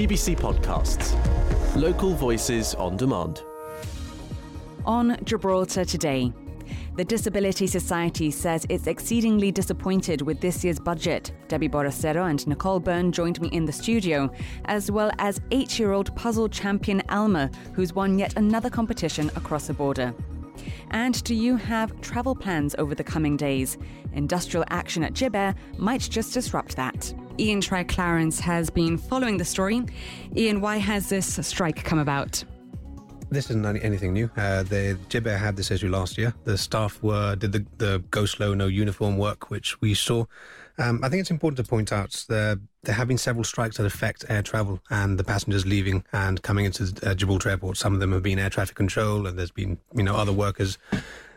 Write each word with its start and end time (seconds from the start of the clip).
GBC 0.00 0.34
Podcasts. 0.34 1.14
Local 1.76 2.14
voices 2.14 2.74
on 2.76 2.96
demand. 2.96 3.42
On 4.86 5.14
Gibraltar 5.24 5.84
today. 5.84 6.32
The 6.96 7.04
Disability 7.04 7.66
Society 7.66 8.30
says 8.30 8.64
it's 8.70 8.86
exceedingly 8.86 9.52
disappointed 9.52 10.22
with 10.22 10.40
this 10.40 10.64
year's 10.64 10.80
budget. 10.80 11.32
Debbie 11.48 11.68
Borastero 11.68 12.30
and 12.30 12.46
Nicole 12.46 12.80
Byrne 12.80 13.12
joined 13.12 13.42
me 13.42 13.48
in 13.48 13.66
the 13.66 13.72
studio, 13.72 14.32
as 14.64 14.90
well 14.90 15.10
as 15.18 15.42
eight 15.50 15.78
year 15.78 15.92
old 15.92 16.16
puzzle 16.16 16.48
champion 16.48 17.02
Alma, 17.10 17.50
who's 17.74 17.92
won 17.92 18.18
yet 18.18 18.38
another 18.38 18.70
competition 18.70 19.30
across 19.36 19.66
the 19.66 19.74
border. 19.74 20.14
And 20.90 21.22
do 21.24 21.34
you 21.34 21.56
have 21.56 22.00
travel 22.00 22.34
plans 22.34 22.74
over 22.78 22.94
the 22.94 23.04
coming 23.04 23.36
days? 23.36 23.78
Industrial 24.12 24.64
action 24.70 25.04
at 25.04 25.12
GibAir 25.12 25.54
might 25.78 26.02
just 26.02 26.34
disrupt 26.34 26.76
that. 26.76 27.12
Iain 27.38 27.60
Triay-Clarence 27.60 28.40
has 28.40 28.70
been 28.70 28.98
following 28.98 29.36
the 29.38 29.44
story. 29.44 29.82
Iain, 30.36 30.60
why 30.60 30.76
has 30.78 31.08
this 31.08 31.38
strike 31.46 31.84
come 31.84 31.98
about? 31.98 32.44
This 33.30 33.48
isn't 33.48 33.64
anything 33.64 34.12
new. 34.12 34.28
Uh, 34.36 34.64
the 34.64 34.98
GibAir 35.08 35.38
had 35.38 35.56
this 35.56 35.70
issue 35.70 35.88
last 35.88 36.18
year. 36.18 36.34
The 36.44 36.58
staff 36.58 37.00
were 37.00 37.36
did 37.36 37.52
the, 37.52 37.64
the 37.78 38.02
go 38.10 38.26
slow, 38.26 38.54
no 38.54 38.66
uniform 38.66 39.16
work, 39.18 39.50
which 39.50 39.80
we 39.80 39.94
saw. 39.94 40.24
Um, 40.78 40.98
I 41.04 41.08
think 41.08 41.20
it's 41.20 41.30
important 41.30 41.64
to 41.64 41.70
point 41.70 41.92
out 41.92 42.24
there 42.28 42.56
there 42.82 42.94
have 42.94 43.08
been 43.08 43.18
several 43.18 43.44
strikes 43.44 43.76
that 43.76 43.86
affect 43.86 44.24
air 44.28 44.42
travel 44.42 44.80
and 44.90 45.18
the 45.18 45.24
passengers 45.24 45.66
leaving 45.66 46.04
and 46.12 46.42
coming 46.42 46.64
into 46.64 46.92
uh, 47.02 47.14
Gibraltar 47.14 47.50
Airport. 47.50 47.76
Some 47.76 47.92
of 47.92 48.00
them 48.00 48.12
have 48.12 48.22
been 48.22 48.38
air 48.38 48.50
traffic 48.50 48.76
control, 48.76 49.26
and 49.26 49.38
there's 49.38 49.50
been 49.50 49.78
you 49.94 50.02
know 50.02 50.16
other 50.16 50.32
workers 50.32 50.78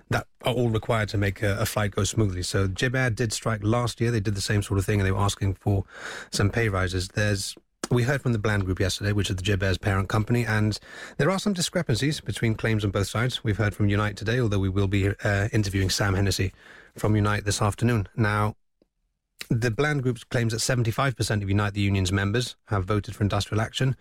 that 0.10 0.28
are 0.44 0.54
all 0.54 0.70
required 0.70 1.10
to 1.10 1.18
make 1.18 1.42
a, 1.42 1.58
a 1.60 1.66
flight 1.66 1.92
go 1.92 2.04
smoothly. 2.04 2.44
So 2.44 2.68
GibAir 2.68 3.14
did 3.14 3.34
strike 3.34 3.64
last 3.64 4.00
year. 4.00 4.12
They 4.12 4.20
did 4.20 4.36
the 4.36 4.42
same 4.42 4.62
sort 4.62 4.80
of 4.80 4.86
thing, 4.86 5.00
and 5.00 5.08
they 5.08 5.12
were 5.12 5.20
asking 5.20 5.56
for 5.56 5.84
some 6.32 6.50
pay 6.50 6.70
rises. 6.70 7.10
There's 7.10 7.56
we 7.92 8.04
heard 8.04 8.22
from 8.22 8.32
the 8.32 8.40
Bland 8.40 8.66
Group 8.66 8.80
yesterday, 8.80 9.12
which 9.12 9.30
is 9.30 9.36
the 9.36 9.44
GibAir's 9.44 9.78
parent 9.78 10.08
company, 10.08 10.46
and 10.46 10.80
there 11.18 11.30
are 11.30 11.40
some 11.40 11.54
discrepancies 11.54 12.22
between 12.22 12.56
claims 12.56 12.86
on 12.86 12.92
both 12.92 13.08
sides. 13.08 13.44
We've 13.44 13.58
heard 13.58 13.76
from 13.76 13.90
Unite 13.90 14.16
today, 14.16 14.40
although 14.40 14.60
we 14.60 14.70
will 14.70 14.88
be 14.88 15.10
uh, 15.10 15.50
interviewing 15.52 15.90
Sam 15.90 16.14
Hennessy 16.14 16.54
from 16.96 17.16
Unite 17.16 17.44
this 17.44 17.62
afternoon. 17.62 18.08
Now, 18.16 18.56
the 19.50 19.72
Bland 19.72 20.04
Group 20.04 20.20
claims 20.30 20.54
that 20.54 20.60
75% 20.60 21.42
of 21.42 21.50
Unite 21.50 21.74
the 21.74 21.82
Union's 21.82 22.12
members 22.12 22.56
have 22.66 22.86
voted 22.86 23.16
for 23.16 23.24
industrial 23.24 23.62
action. 23.62 23.96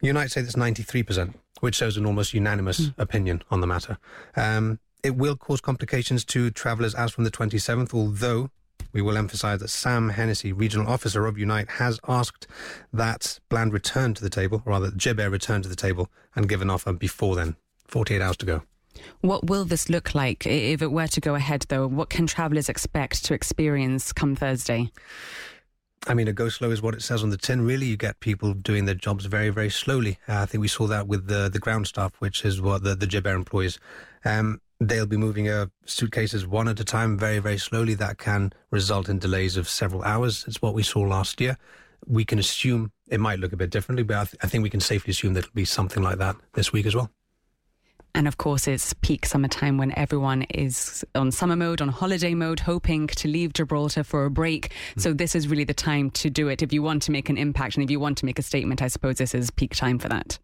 Unite 0.00 0.30
say 0.30 0.42
that's 0.42 0.56
93%, 0.56 1.34
which 1.60 1.76
shows 1.76 1.96
an 1.96 2.06
almost 2.06 2.34
unanimous 2.34 2.80
mm. 2.80 2.94
opinion 2.98 3.42
on 3.50 3.60
the 3.60 3.66
matter. 3.66 3.98
Um, 4.36 4.78
it 5.02 5.16
will 5.16 5.36
cause 5.36 5.60
complications 5.60 6.24
to 6.26 6.50
travellers 6.50 6.94
as 6.94 7.12
from 7.12 7.24
the 7.24 7.30
27th, 7.30 7.94
although 7.94 8.50
we 8.92 9.02
will 9.02 9.16
emphasise 9.16 9.60
that 9.60 9.68
Sam 9.68 10.08
Hennessy, 10.10 10.52
regional 10.52 10.88
officer 10.88 11.26
of 11.26 11.38
Unite, 11.38 11.68
has 11.72 12.00
asked 12.08 12.46
that 12.92 13.38
Bland 13.48 13.72
return 13.72 14.14
to 14.14 14.22
the 14.22 14.30
table, 14.30 14.62
or 14.64 14.72
rather, 14.72 14.90
GibAir 14.90 15.30
return 15.30 15.62
to 15.62 15.68
the 15.68 15.76
table 15.76 16.08
and 16.34 16.48
give 16.48 16.62
an 16.62 16.70
offer 16.70 16.92
before 16.92 17.36
then. 17.36 17.56
48 17.88 18.22
hours 18.22 18.36
to 18.38 18.46
go. 18.46 18.62
What 19.20 19.46
will 19.48 19.64
this 19.64 19.88
look 19.88 20.14
like 20.14 20.46
if 20.46 20.82
it 20.82 20.92
were 20.92 21.06
to 21.08 21.20
go 21.20 21.34
ahead, 21.34 21.66
though? 21.68 21.86
What 21.86 22.10
can 22.10 22.26
travellers 22.26 22.68
expect 22.68 23.24
to 23.26 23.34
experience 23.34 24.12
come 24.12 24.36
Thursday? 24.36 24.90
I 26.08 26.14
mean, 26.14 26.28
a 26.28 26.32
go 26.32 26.48
slow 26.48 26.70
is 26.70 26.82
what 26.82 26.94
it 26.94 27.02
says 27.02 27.22
on 27.22 27.30
the 27.30 27.36
tin. 27.36 27.62
Really, 27.62 27.86
you 27.86 27.96
get 27.96 28.20
people 28.20 28.54
doing 28.54 28.84
their 28.84 28.94
jobs 28.94 29.26
very, 29.26 29.50
very 29.50 29.70
slowly. 29.70 30.18
Uh, 30.28 30.42
I 30.42 30.46
think 30.46 30.60
we 30.60 30.68
saw 30.68 30.86
that 30.86 31.08
with 31.08 31.26
the 31.26 31.48
the 31.48 31.58
ground 31.58 31.86
staff, 31.88 32.12
which 32.20 32.44
is 32.44 32.60
what 32.60 32.84
the 32.84 32.94
the 32.94 33.06
GibAir 33.06 33.34
employs. 33.34 33.78
Um, 34.24 34.60
they'll 34.78 35.06
be 35.06 35.16
moving 35.16 35.48
uh, 35.48 35.66
suitcases 35.84 36.46
one 36.46 36.68
at 36.68 36.78
a 36.78 36.84
time 36.84 37.18
very, 37.18 37.38
very 37.38 37.58
slowly. 37.58 37.94
That 37.94 38.18
can 38.18 38.52
result 38.70 39.08
in 39.08 39.18
delays 39.18 39.56
of 39.56 39.68
several 39.68 40.02
hours. 40.04 40.44
It's 40.46 40.62
what 40.62 40.74
we 40.74 40.82
saw 40.82 41.00
last 41.00 41.40
year. 41.40 41.56
We 42.06 42.24
can 42.24 42.38
assume 42.38 42.92
it 43.08 43.18
might 43.18 43.40
look 43.40 43.52
a 43.52 43.56
bit 43.56 43.70
differently, 43.70 44.04
but 44.04 44.16
I, 44.16 44.24
th- 44.24 44.36
I 44.42 44.46
think 44.46 44.62
we 44.62 44.70
can 44.70 44.80
safely 44.80 45.10
assume 45.10 45.34
that 45.34 45.44
it'll 45.44 45.54
be 45.54 45.64
something 45.64 46.02
like 46.02 46.18
that 46.18 46.36
this 46.52 46.72
week 46.72 46.86
as 46.86 46.94
well. 46.94 47.10
And 48.16 48.26
of 48.26 48.38
course, 48.38 48.66
it's 48.66 48.94
peak 48.94 49.26
summertime 49.26 49.76
when 49.76 49.96
everyone 49.96 50.42
is 50.44 51.04
on 51.14 51.30
summer 51.30 51.54
mode, 51.54 51.82
on 51.82 51.88
holiday 51.88 52.32
mode, 52.32 52.60
hoping 52.60 53.08
to 53.08 53.28
leave 53.28 53.52
Gibraltar 53.52 54.02
for 54.04 54.24
a 54.24 54.30
break. 54.30 54.70
Mm. 54.96 55.02
So, 55.02 55.12
this 55.12 55.34
is 55.34 55.48
really 55.48 55.64
the 55.64 55.74
time 55.74 56.10
to 56.12 56.30
do 56.30 56.48
it. 56.48 56.62
If 56.62 56.72
you 56.72 56.82
want 56.82 57.02
to 57.02 57.10
make 57.10 57.28
an 57.28 57.36
impact 57.36 57.76
and 57.76 57.84
if 57.84 57.90
you 57.90 58.00
want 58.00 58.16
to 58.18 58.24
make 58.24 58.38
a 58.38 58.42
statement, 58.42 58.80
I 58.80 58.88
suppose 58.88 59.16
this 59.16 59.34
is 59.34 59.50
peak 59.50 59.76
time 59.76 59.98
for 59.98 60.08
that. 60.08 60.38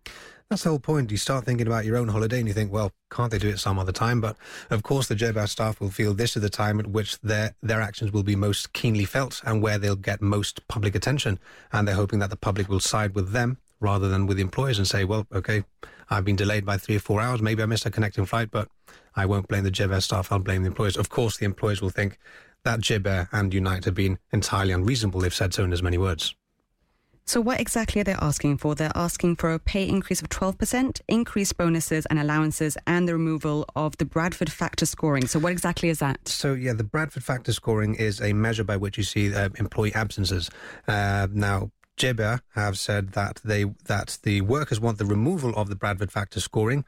That's 0.50 0.64
the 0.64 0.68
whole 0.68 0.80
point. 0.80 1.10
You 1.10 1.16
start 1.16 1.46
thinking 1.46 1.66
about 1.66 1.86
your 1.86 1.96
own 1.96 2.08
holiday 2.08 2.40
and 2.40 2.46
you 2.46 2.52
think, 2.52 2.70
well, 2.70 2.92
can't 3.10 3.30
they 3.30 3.38
do 3.38 3.48
it 3.48 3.58
some 3.58 3.78
other 3.78 3.90
time? 3.90 4.20
But 4.20 4.36
of 4.68 4.82
course, 4.82 5.06
the 5.06 5.16
GibAir 5.16 5.48
staff 5.48 5.80
will 5.80 5.88
feel 5.88 6.12
this 6.12 6.36
is 6.36 6.42
the 6.42 6.50
time 6.50 6.78
at 6.78 6.88
which 6.88 7.18
their, 7.20 7.54
their 7.62 7.80
actions 7.80 8.12
will 8.12 8.22
be 8.22 8.36
most 8.36 8.74
keenly 8.74 9.06
felt 9.06 9.40
and 9.46 9.62
where 9.62 9.78
they'll 9.78 9.96
get 9.96 10.20
most 10.20 10.68
public 10.68 10.94
attention. 10.94 11.38
And 11.72 11.88
they're 11.88 11.94
hoping 11.94 12.18
that 12.18 12.28
the 12.28 12.36
public 12.36 12.68
will 12.68 12.80
side 12.80 13.14
with 13.14 13.32
them 13.32 13.56
rather 13.80 14.10
than 14.10 14.26
with 14.26 14.36
the 14.36 14.42
employers 14.42 14.76
and 14.76 14.86
say, 14.86 15.04
well, 15.04 15.26
okay, 15.32 15.64
I've 16.12 16.24
been 16.24 16.36
delayed 16.36 16.66
by 16.66 16.76
three 16.76 16.96
or 16.96 17.00
four 17.00 17.20
hours. 17.20 17.40
Maybe 17.40 17.62
I 17.62 17.66
missed 17.66 17.86
a 17.86 17.90
connecting 17.90 18.26
flight, 18.26 18.50
but 18.50 18.68
I 19.16 19.24
won't 19.26 19.48
blame 19.48 19.64
the 19.64 19.70
GibAir 19.70 20.02
staff. 20.02 20.30
I'll 20.30 20.38
blame 20.38 20.62
the 20.62 20.68
employers. 20.68 20.96
Of 20.96 21.08
course, 21.08 21.38
the 21.38 21.46
employers 21.46 21.80
will 21.80 21.90
think 21.90 22.18
that 22.64 22.80
GibAir 22.80 23.28
and 23.32 23.52
Unite 23.52 23.86
have 23.86 23.94
been 23.94 24.18
entirely 24.30 24.72
unreasonable. 24.72 25.20
They've 25.20 25.34
said 25.34 25.54
so 25.54 25.64
in 25.64 25.72
as 25.72 25.82
many 25.82 25.98
words. 25.98 26.34
So, 27.24 27.40
what 27.40 27.60
exactly 27.60 28.00
are 28.00 28.04
they 28.04 28.14
asking 28.14 28.58
for? 28.58 28.74
They're 28.74 28.92
asking 28.94 29.36
for 29.36 29.52
a 29.52 29.58
pay 29.58 29.88
increase 29.88 30.20
of 30.20 30.28
12%, 30.28 31.00
increased 31.08 31.56
bonuses 31.56 32.04
and 32.06 32.18
allowances, 32.18 32.76
and 32.86 33.08
the 33.08 33.12
removal 33.14 33.64
of 33.76 33.96
the 33.98 34.04
Bradford 34.04 34.50
factor 34.50 34.86
scoring. 34.86 35.28
So, 35.28 35.38
what 35.38 35.52
exactly 35.52 35.88
is 35.88 36.00
that? 36.00 36.26
So, 36.26 36.52
yeah, 36.52 36.72
the 36.72 36.84
Bradford 36.84 37.22
factor 37.22 37.52
scoring 37.52 37.94
is 37.94 38.20
a 38.20 38.32
measure 38.32 38.64
by 38.64 38.76
which 38.76 38.98
you 38.98 39.04
see 39.04 39.32
uh, 39.32 39.50
employee 39.56 39.94
absences. 39.94 40.50
Uh, 40.88 41.28
now, 41.32 41.70
GibAir 41.96 42.40
have 42.54 42.78
said 42.78 43.12
that 43.12 43.40
they 43.44 43.64
that 43.84 44.18
the 44.22 44.40
workers 44.40 44.80
want 44.80 44.98
the 44.98 45.04
removal 45.04 45.54
of 45.56 45.68
the 45.68 45.76
Bradford 45.76 46.12
factor 46.12 46.40
scoring. 46.40 46.84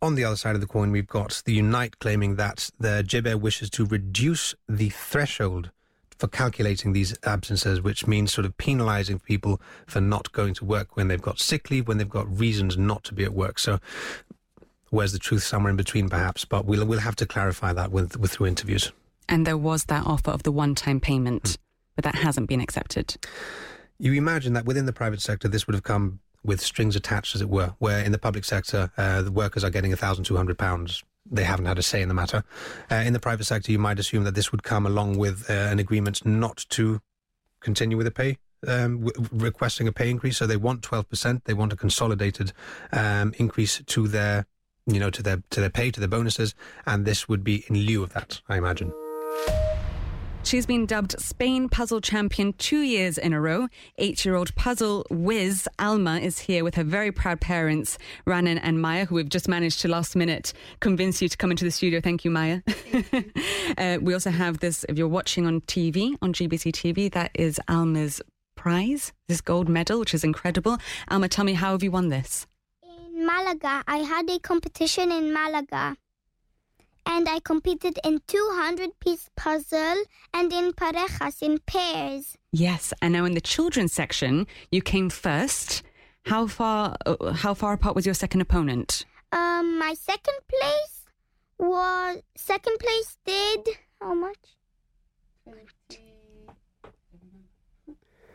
On 0.00 0.14
the 0.14 0.24
other 0.24 0.36
side 0.36 0.54
of 0.54 0.60
the 0.60 0.66
coin, 0.66 0.92
we've 0.92 1.08
got 1.08 1.42
the 1.44 1.54
Unite 1.54 1.98
claiming 1.98 2.36
that 2.36 2.70
the 2.78 3.04
GibAir 3.06 3.40
wishes 3.40 3.68
to 3.70 3.84
reduce 3.84 4.54
the 4.68 4.90
threshold 4.90 5.70
for 6.18 6.28
calculating 6.28 6.92
these 6.92 7.16
absences, 7.24 7.80
which 7.80 8.06
means 8.06 8.32
sort 8.32 8.44
of 8.44 8.56
penalising 8.58 9.22
people 9.22 9.60
for 9.86 10.00
not 10.00 10.32
going 10.32 10.54
to 10.54 10.64
work 10.64 10.96
when 10.96 11.08
they've 11.08 11.22
got 11.22 11.38
sick 11.38 11.70
leave, 11.70 11.88
when 11.88 11.98
they've 11.98 12.08
got 12.08 12.38
reasons 12.38 12.76
not 12.76 13.04
to 13.04 13.14
be 13.14 13.24
at 13.24 13.34
work. 13.34 13.58
So, 13.58 13.78
where's 14.90 15.12
the 15.12 15.18
truth? 15.18 15.42
Somewhere 15.42 15.70
in 15.70 15.76
between, 15.76 16.08
perhaps. 16.08 16.44
But 16.44 16.64
we'll 16.64 16.84
we'll 16.84 17.00
have 17.00 17.16
to 17.16 17.26
clarify 17.26 17.72
that 17.72 17.90
with, 17.92 18.16
with 18.16 18.32
through 18.32 18.46
interviews. 18.46 18.92
And 19.28 19.46
there 19.46 19.58
was 19.58 19.84
that 19.84 20.06
offer 20.06 20.30
of 20.30 20.42
the 20.42 20.52
one-time 20.52 21.00
payment, 21.00 21.42
mm. 21.42 21.56
but 21.96 22.04
that 22.04 22.14
hasn't 22.14 22.48
been 22.48 22.60
accepted. 22.60 23.16
You 23.98 24.12
imagine 24.12 24.52
that 24.52 24.64
within 24.64 24.86
the 24.86 24.92
private 24.92 25.20
sector, 25.20 25.48
this 25.48 25.66
would 25.66 25.74
have 25.74 25.82
come 25.82 26.20
with 26.44 26.60
strings 26.60 26.94
attached, 26.94 27.34
as 27.34 27.40
it 27.40 27.48
were, 27.48 27.74
where 27.78 28.02
in 28.02 28.12
the 28.12 28.18
public 28.18 28.44
sector, 28.44 28.92
uh, 28.96 29.22
the 29.22 29.32
workers 29.32 29.64
are 29.64 29.70
getting 29.70 29.92
£1,200 29.92 31.02
they 31.30 31.44
haven't 31.44 31.66
had 31.66 31.78
a 31.78 31.82
say 31.82 32.02
in 32.02 32.08
the 32.08 32.14
matter. 32.14 32.44
Uh, 32.90 32.96
in 32.96 33.12
the 33.12 33.20
private 33.20 33.44
sector, 33.44 33.72
you 33.72 33.78
might 33.78 33.98
assume 33.98 34.24
that 34.24 34.34
this 34.34 34.50
would 34.52 34.62
come 34.62 34.86
along 34.86 35.18
with 35.18 35.48
uh, 35.50 35.52
an 35.52 35.78
agreement 35.78 36.24
not 36.24 36.64
to 36.70 37.00
continue 37.60 37.96
with 37.96 38.06
a 38.06 38.10
pay. 38.10 38.38
Um, 38.66 39.04
w- 39.04 39.28
requesting 39.30 39.86
a 39.86 39.92
pay 39.92 40.10
increase, 40.10 40.36
so 40.36 40.46
they 40.46 40.56
want 40.56 40.82
twelve 40.82 41.08
percent. 41.08 41.44
They 41.44 41.54
want 41.54 41.72
a 41.72 41.76
consolidated 41.76 42.52
um, 42.92 43.32
increase 43.38 43.80
to 43.86 44.08
their, 44.08 44.46
you 44.84 44.98
know, 44.98 45.10
to 45.10 45.22
their 45.22 45.44
to 45.50 45.60
their 45.60 45.70
pay, 45.70 45.92
to 45.92 46.00
their 46.00 46.08
bonuses, 46.08 46.56
and 46.84 47.04
this 47.04 47.28
would 47.28 47.44
be 47.44 47.64
in 47.68 47.76
lieu 47.76 48.02
of 48.02 48.14
that, 48.14 48.40
I 48.48 48.56
imagine. 48.56 48.92
She's 50.44 50.64
been 50.64 50.86
dubbed 50.86 51.20
Spain 51.20 51.68
Puzzle 51.68 52.00
Champion 52.00 52.54
two 52.54 52.80
years 52.80 53.18
in 53.18 53.32
a 53.32 53.40
row. 53.40 53.68
Eight 53.98 54.24
year 54.24 54.34
old 54.34 54.54
puzzle 54.54 55.04
whiz 55.10 55.68
Alma 55.78 56.18
is 56.20 56.38
here 56.38 56.64
with 56.64 56.74
her 56.76 56.84
very 56.84 57.12
proud 57.12 57.40
parents, 57.40 57.98
Raanan 58.26 58.58
and 58.62 58.80
Maya, 58.80 59.04
who 59.04 59.18
have 59.18 59.28
just 59.28 59.46
managed 59.46 59.80
to 59.80 59.88
last 59.88 60.16
minute 60.16 60.54
convince 60.80 61.20
you 61.20 61.28
to 61.28 61.36
come 61.36 61.50
into 61.50 61.64
the 61.64 61.70
studio. 61.70 62.00
Thank 62.00 62.24
you, 62.24 62.30
Maya. 62.30 62.62
uh, 63.78 63.98
we 64.00 64.14
also 64.14 64.30
have 64.30 64.60
this, 64.60 64.84
if 64.88 64.96
you're 64.96 65.06
watching 65.06 65.46
on 65.46 65.60
TV, 65.62 66.16
on 66.22 66.32
GBC 66.32 66.72
TV, 66.72 67.12
that 67.12 67.30
is 67.34 67.60
Alma's 67.68 68.22
prize, 68.54 69.12
this 69.28 69.42
gold 69.42 69.68
medal, 69.68 70.00
which 70.00 70.14
is 70.14 70.24
incredible. 70.24 70.78
Alma, 71.10 71.28
tell 71.28 71.44
me, 71.44 71.52
how 71.52 71.72
have 71.72 71.82
you 71.82 71.90
won 71.90 72.08
this? 72.08 72.46
In 72.82 73.26
Malaga. 73.26 73.84
I 73.86 73.98
had 73.98 74.30
a 74.30 74.38
competition 74.38 75.12
in 75.12 75.32
Malaga 75.32 75.96
and 77.08 77.28
I 77.28 77.40
competed 77.40 77.98
in 78.04 78.20
200 78.26 79.00
piece 79.00 79.30
puzzle 79.34 80.04
and 80.34 80.52
in 80.52 80.72
parejas, 80.72 81.42
in 81.42 81.58
pairs. 81.66 82.36
Yes, 82.52 82.92
and 83.00 83.14
now 83.14 83.24
in 83.24 83.32
the 83.32 83.40
children's 83.40 83.92
section, 83.92 84.46
you 84.70 84.82
came 84.82 85.08
first. 85.10 85.82
How 86.26 86.46
far, 86.46 86.96
uh, 87.06 87.32
how 87.32 87.54
far 87.54 87.72
apart 87.72 87.96
was 87.96 88.04
your 88.04 88.14
second 88.14 88.42
opponent? 88.42 89.06
Um, 89.32 89.78
my 89.78 89.94
second 89.94 90.38
place 90.48 91.04
was, 91.58 92.18
second 92.36 92.78
place 92.78 93.16
did, 93.24 93.68
how 94.00 94.14
much? 94.14 94.36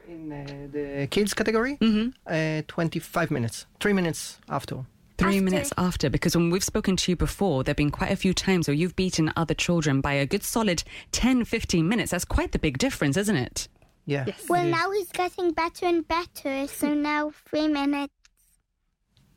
In 0.08 0.32
uh, 0.32 0.68
the 0.72 1.08
kids 1.10 1.34
category, 1.34 1.78
mm-hmm. 1.78 2.10
uh, 2.28 2.64
25 2.68 3.32
minutes, 3.32 3.68
three 3.80 3.94
minutes 3.94 4.40
after. 4.50 4.86
Three 5.18 5.36
After. 5.38 5.44
minutes 5.44 5.74
after, 5.78 6.10
because 6.10 6.36
when 6.36 6.50
we've 6.50 6.64
spoken 6.64 6.96
to 6.98 7.12
you 7.12 7.16
before, 7.16 7.64
there 7.64 7.72
have 7.72 7.78
been 7.78 7.92
quite 7.92 8.12
a 8.12 8.16
few 8.16 8.34
times 8.34 8.68
where 8.68 8.74
you've 8.76 8.96
beaten 8.96 9.32
other 9.36 9.54
children 9.54 10.02
by 10.02 10.14
a 10.14 10.26
good 10.26 10.44
solid 10.44 10.84
10, 11.12 11.46
15 11.46 11.88
minutes. 11.88 12.12
That's 12.12 12.26
quite 12.26 12.52
the 12.52 12.60
big 12.60 12.80
difference, 12.80 13.16
isn't 13.18 13.36
it? 13.36 13.68
Yeah. 14.06 14.26
Yes. 14.28 14.46
Well, 14.50 14.64
it 14.64 14.70
is. 14.70 14.72
now 14.72 14.92
he's 14.92 15.12
getting 15.12 15.52
better 15.52 15.86
and 15.86 16.08
better. 16.08 16.68
So 16.68 16.94
now 16.94 17.32
three 17.46 17.68
minutes. 17.68 18.14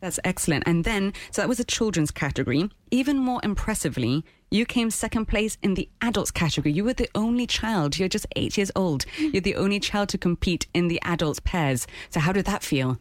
That's 0.01 0.21
excellent. 0.25 0.65
And 0.67 0.85
then, 0.85 1.13
so 1.31 1.43
that 1.43 1.49
was 1.49 1.61
a 1.61 1.65
children's 1.65 2.11
category. 2.11 2.71
Even 2.91 3.19
more 3.19 3.41
impressively, 3.43 4.25
you 4.51 4.67
came 4.67 4.91
second 4.91 5.27
place 5.27 5.57
in 5.63 5.75
the 5.75 5.89
adults 6.01 6.31
category. 6.31 6.73
You 6.73 6.85
were 6.85 6.93
the 6.93 7.09
only 7.15 7.47
child. 7.47 7.99
You're 7.99 8.09
just 8.09 8.27
eight 8.37 8.57
years 8.57 8.71
old. 8.77 9.07
Mm. 9.19 9.33
You're 9.35 9.41
the 9.41 9.57
only 9.57 9.81
child 9.81 10.09
to 10.11 10.19
compete 10.19 10.67
in 10.75 10.89
the 10.89 11.01
adults 11.03 11.41
pairs. 11.41 11.87
So 12.11 12.21
how 12.21 12.33
did 12.33 12.45
that 12.47 12.63
feel? 12.63 12.99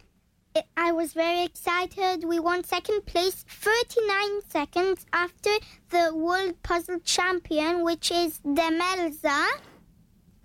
I- 0.76 0.92
was 0.92 1.12
very 1.12 1.44
excited. 1.44 2.24
We 2.24 2.38
won 2.40 2.64
second 2.64 3.04
place 3.06 3.44
39 3.48 4.40
seconds 4.48 5.04
after 5.12 5.50
the 5.90 6.14
World 6.14 6.54
Puzzle 6.62 7.00
Champion, 7.04 7.84
which 7.84 8.10
is 8.10 8.40
Demelza. 8.44 9.46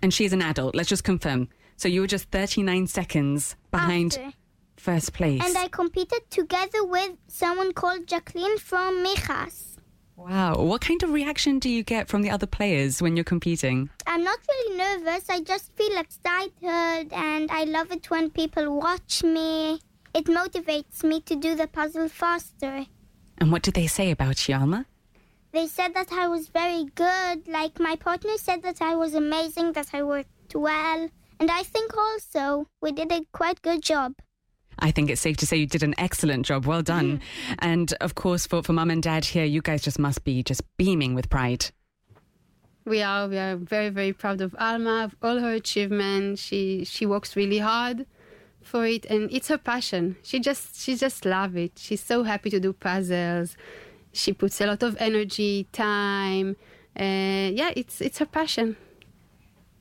And 0.02 0.12
she's 0.12 0.32
an 0.32 0.42
adult. 0.42 0.74
Let's 0.74 0.88
just 0.88 1.04
confirm. 1.04 1.48
So 1.76 1.88
you 1.88 2.00
were 2.02 2.06
just 2.06 2.30
39 2.30 2.86
seconds 2.86 3.56
behind 3.70 4.18
After. 4.18 4.36
first 4.76 5.12
place. 5.14 5.42
And 5.44 5.56
I 5.56 5.68
competed 5.68 6.28
together 6.30 6.84
with 6.84 7.12
someone 7.28 7.72
called 7.72 8.06
Jacqueline 8.06 8.58
from 8.58 9.02
Mijas. 9.04 9.78
wow. 10.16 10.54
What 10.56 10.80
kind 10.82 11.02
of 11.02 11.10
reaction 11.10 11.58
do 11.58 11.68
you 11.70 11.82
get 11.82 12.08
from 12.08 12.22
the 12.22 12.30
other 12.30 12.46
players 12.46 13.00
when 13.02 13.16
you're 13.16 13.24
competing? 13.24 13.90
I'm 14.06 14.22
not 14.22 14.38
really 14.48 14.76
nervous. 14.76 15.24
I 15.30 15.40
just 15.40 15.72
feel 15.76 15.96
excited 15.98 17.12
and 17.12 17.50
I 17.50 17.64
love 17.64 17.90
it 17.90 18.10
when 18.10 18.30
people 18.30 18.76
watch 18.78 19.22
me. 19.24 19.80
It 20.14 20.26
motivates 20.26 21.02
me 21.02 21.20
to 21.22 21.36
do 21.36 21.54
the 21.54 21.66
puzzle 21.66 22.08
faster. 22.08 22.86
And 23.38 23.50
what 23.50 23.62
did 23.62 23.74
they 23.74 23.86
say 23.86 24.10
about 24.10 24.46
you, 24.46 24.54
Alma? 24.54 24.86
They 25.52 25.66
said 25.66 25.94
that 25.94 26.12
I 26.12 26.28
was 26.28 26.48
very 26.48 26.84
good. 26.94 27.48
Like 27.48 27.80
my 27.80 27.96
partner 27.96 28.36
said 28.36 28.62
that 28.62 28.82
I 28.82 28.94
was 28.94 29.14
amazing, 29.14 29.72
that 29.72 29.88
I 29.94 30.02
worked 30.02 30.54
well. 30.54 31.08
And 31.40 31.50
I 31.50 31.62
think 31.62 31.96
also 31.96 32.66
we 32.82 32.92
did 32.92 33.10
a 33.10 33.24
quite 33.32 33.62
good 33.62 33.82
job. 33.82 34.14
I 34.78 34.90
think 34.90 35.10
it's 35.10 35.20
safe 35.20 35.36
to 35.38 35.46
say 35.46 35.56
you 35.56 35.66
did 35.66 35.82
an 35.82 35.94
excellent 35.96 36.46
job. 36.46 36.66
Well 36.66 36.82
done. 36.82 37.20
and 37.58 37.92
of 38.00 38.14
course, 38.14 38.46
for, 38.46 38.62
for 38.62 38.72
mum 38.74 38.90
and 38.90 39.02
dad 39.02 39.24
here, 39.24 39.44
you 39.44 39.62
guys 39.62 39.82
just 39.82 39.98
must 39.98 40.24
be 40.24 40.42
just 40.42 40.62
beaming 40.76 41.14
with 41.14 41.30
pride. 41.30 41.66
We 42.84 43.00
are 43.00 43.28
we 43.28 43.38
are 43.38 43.56
very 43.56 43.90
very 43.90 44.12
proud 44.12 44.40
of 44.40 44.56
Alma, 44.58 45.04
of 45.04 45.16
all 45.22 45.38
her 45.38 45.52
achievements. 45.52 46.42
She 46.42 46.84
she 46.84 47.06
works 47.06 47.36
really 47.36 47.58
hard 47.58 48.06
for 48.64 48.86
it, 48.86 49.04
and 49.06 49.30
it's 49.32 49.48
her 49.48 49.58
passion. 49.58 50.16
She 50.22 50.40
just 50.40 50.80
she 50.80 50.96
just 50.96 51.24
love 51.24 51.56
it. 51.56 51.72
She's 51.76 52.02
so 52.02 52.22
happy 52.22 52.50
to 52.50 52.60
do 52.60 52.72
puzzles. 52.72 53.56
She 54.12 54.32
puts 54.32 54.60
a 54.60 54.66
lot 54.66 54.82
of 54.82 54.96
energy, 55.00 55.66
time. 55.72 56.56
Uh, 56.98 57.48
yeah, 57.52 57.72
it's 57.74 58.00
it's 58.00 58.18
her 58.18 58.26
passion. 58.26 58.76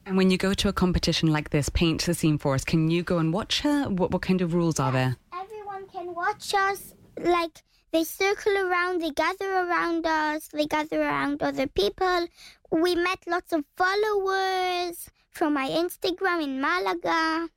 And 0.05 0.17
when 0.17 0.31
you 0.31 0.37
go 0.37 0.53
to 0.53 0.67
a 0.67 0.73
competition 0.73 1.31
like 1.31 1.51
this, 1.51 1.69
paint 1.69 2.05
the 2.05 2.13
scene 2.13 2.37
for 2.37 2.55
us. 2.55 2.63
Can 2.63 2.89
you 2.89 3.03
go 3.03 3.19
and 3.19 3.31
watch 3.31 3.61
her? 3.61 3.83
What, 3.87 4.11
what 4.11 4.21
kind 4.21 4.41
of 4.41 4.53
rules 4.53 4.79
are 4.79 4.91
there? 4.91 5.15
Everyone 5.33 5.87
can 5.87 6.15
watch 6.15 6.53
us. 6.53 6.93
Like 7.19 7.61
they 7.91 8.03
circle 8.03 8.57
around, 8.57 9.01
they 9.01 9.11
gather 9.11 9.51
around 9.51 10.05
us, 10.05 10.47
they 10.47 10.65
gather 10.65 11.01
around 11.01 11.43
other 11.43 11.67
people. 11.67 12.27
We 12.71 12.95
met 12.95 13.19
lots 13.27 13.53
of 13.53 13.65
followers 13.77 15.09
from 15.29 15.53
my 15.53 15.69
Instagram 15.69 16.43
in 16.43 16.61
Malaga. 16.61 17.49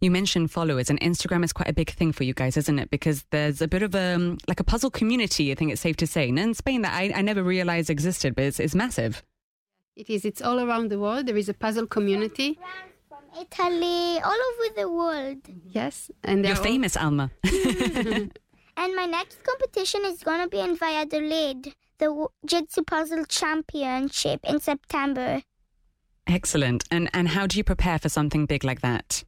You 0.00 0.10
mentioned 0.10 0.50
followers, 0.50 0.88
and 0.88 0.98
Instagram 1.00 1.44
is 1.44 1.52
quite 1.52 1.68
a 1.68 1.74
big 1.74 1.90
thing 1.90 2.12
for 2.12 2.24
you 2.24 2.32
guys, 2.32 2.56
isn't 2.56 2.78
it? 2.78 2.88
Because 2.90 3.24
there's 3.30 3.60
a 3.60 3.68
bit 3.68 3.82
of 3.82 3.94
a 3.94 4.14
um, 4.14 4.38
like 4.48 4.58
a 4.60 4.64
puzzle 4.64 4.90
community. 4.90 5.52
I 5.52 5.54
think 5.54 5.72
it's 5.72 5.80
safe 5.82 5.96
to 5.98 6.06
say, 6.06 6.28
and 6.28 6.38
in 6.38 6.54
Spain 6.54 6.82
that 6.82 6.94
I, 6.94 7.12
I 7.14 7.20
never 7.22 7.42
realized 7.42 7.90
existed, 7.90 8.34
but 8.34 8.44
it's, 8.44 8.58
it's 8.60 8.74
massive. 8.74 9.22
It 9.96 10.08
is. 10.08 10.24
It's 10.24 10.40
all 10.40 10.58
around 10.58 10.88
the 10.90 10.98
world. 10.98 11.26
There 11.26 11.36
is 11.36 11.50
a 11.50 11.54
puzzle 11.54 11.86
community. 11.86 12.58
From 13.08 13.18
Italy, 13.38 14.20
all 14.22 14.32
over 14.48 14.74
the 14.74 14.88
world. 14.90 15.38
Yes, 15.66 16.10
and 16.24 16.38
You're 16.44 16.54
they're 16.54 16.62
all- 16.62 16.70
famous, 16.70 16.96
Alma. 16.96 17.30
And 18.76 18.96
my 18.96 19.04
next 19.04 19.42
competition 19.44 20.00
is 20.06 20.22
going 20.22 20.40
to 20.40 20.48
be 20.48 20.58
in 20.58 20.74
Valladolid, 20.74 21.64
the 21.98 22.06
W- 22.06 22.28
Jigsaw 22.46 22.82
Puzzle 22.82 23.26
Championship 23.26 24.40
in 24.44 24.58
September. 24.60 25.42
Excellent. 26.26 26.84
And 26.90 27.10
and 27.12 27.28
how 27.28 27.46
do 27.46 27.58
you 27.58 27.64
prepare 27.64 27.98
for 27.98 28.08
something 28.08 28.46
big 28.46 28.64
like 28.64 28.80
that? 28.80 29.24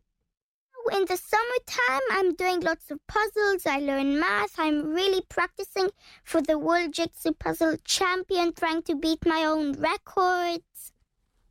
In 0.91 1.05
the 1.07 1.17
summertime, 1.17 2.03
I'm 2.11 2.35
doing 2.35 2.61
lots 2.61 2.91
of 2.91 2.99
puzzles. 3.07 3.67
I 3.67 3.79
learn 3.79 4.19
math. 4.19 4.59
I'm 4.59 4.93
really 4.93 5.23
practicing 5.29 5.91
for 6.25 6.43
the 6.43 6.59
World 6.59 6.93
Jigsaw 6.93 7.33
Puzzle 7.39 7.77
Champion, 7.85 8.53
trying 8.53 8.83
to 8.83 8.97
beat 8.97 9.25
my 9.25 9.45
own 9.45 9.73
records. 9.73 10.93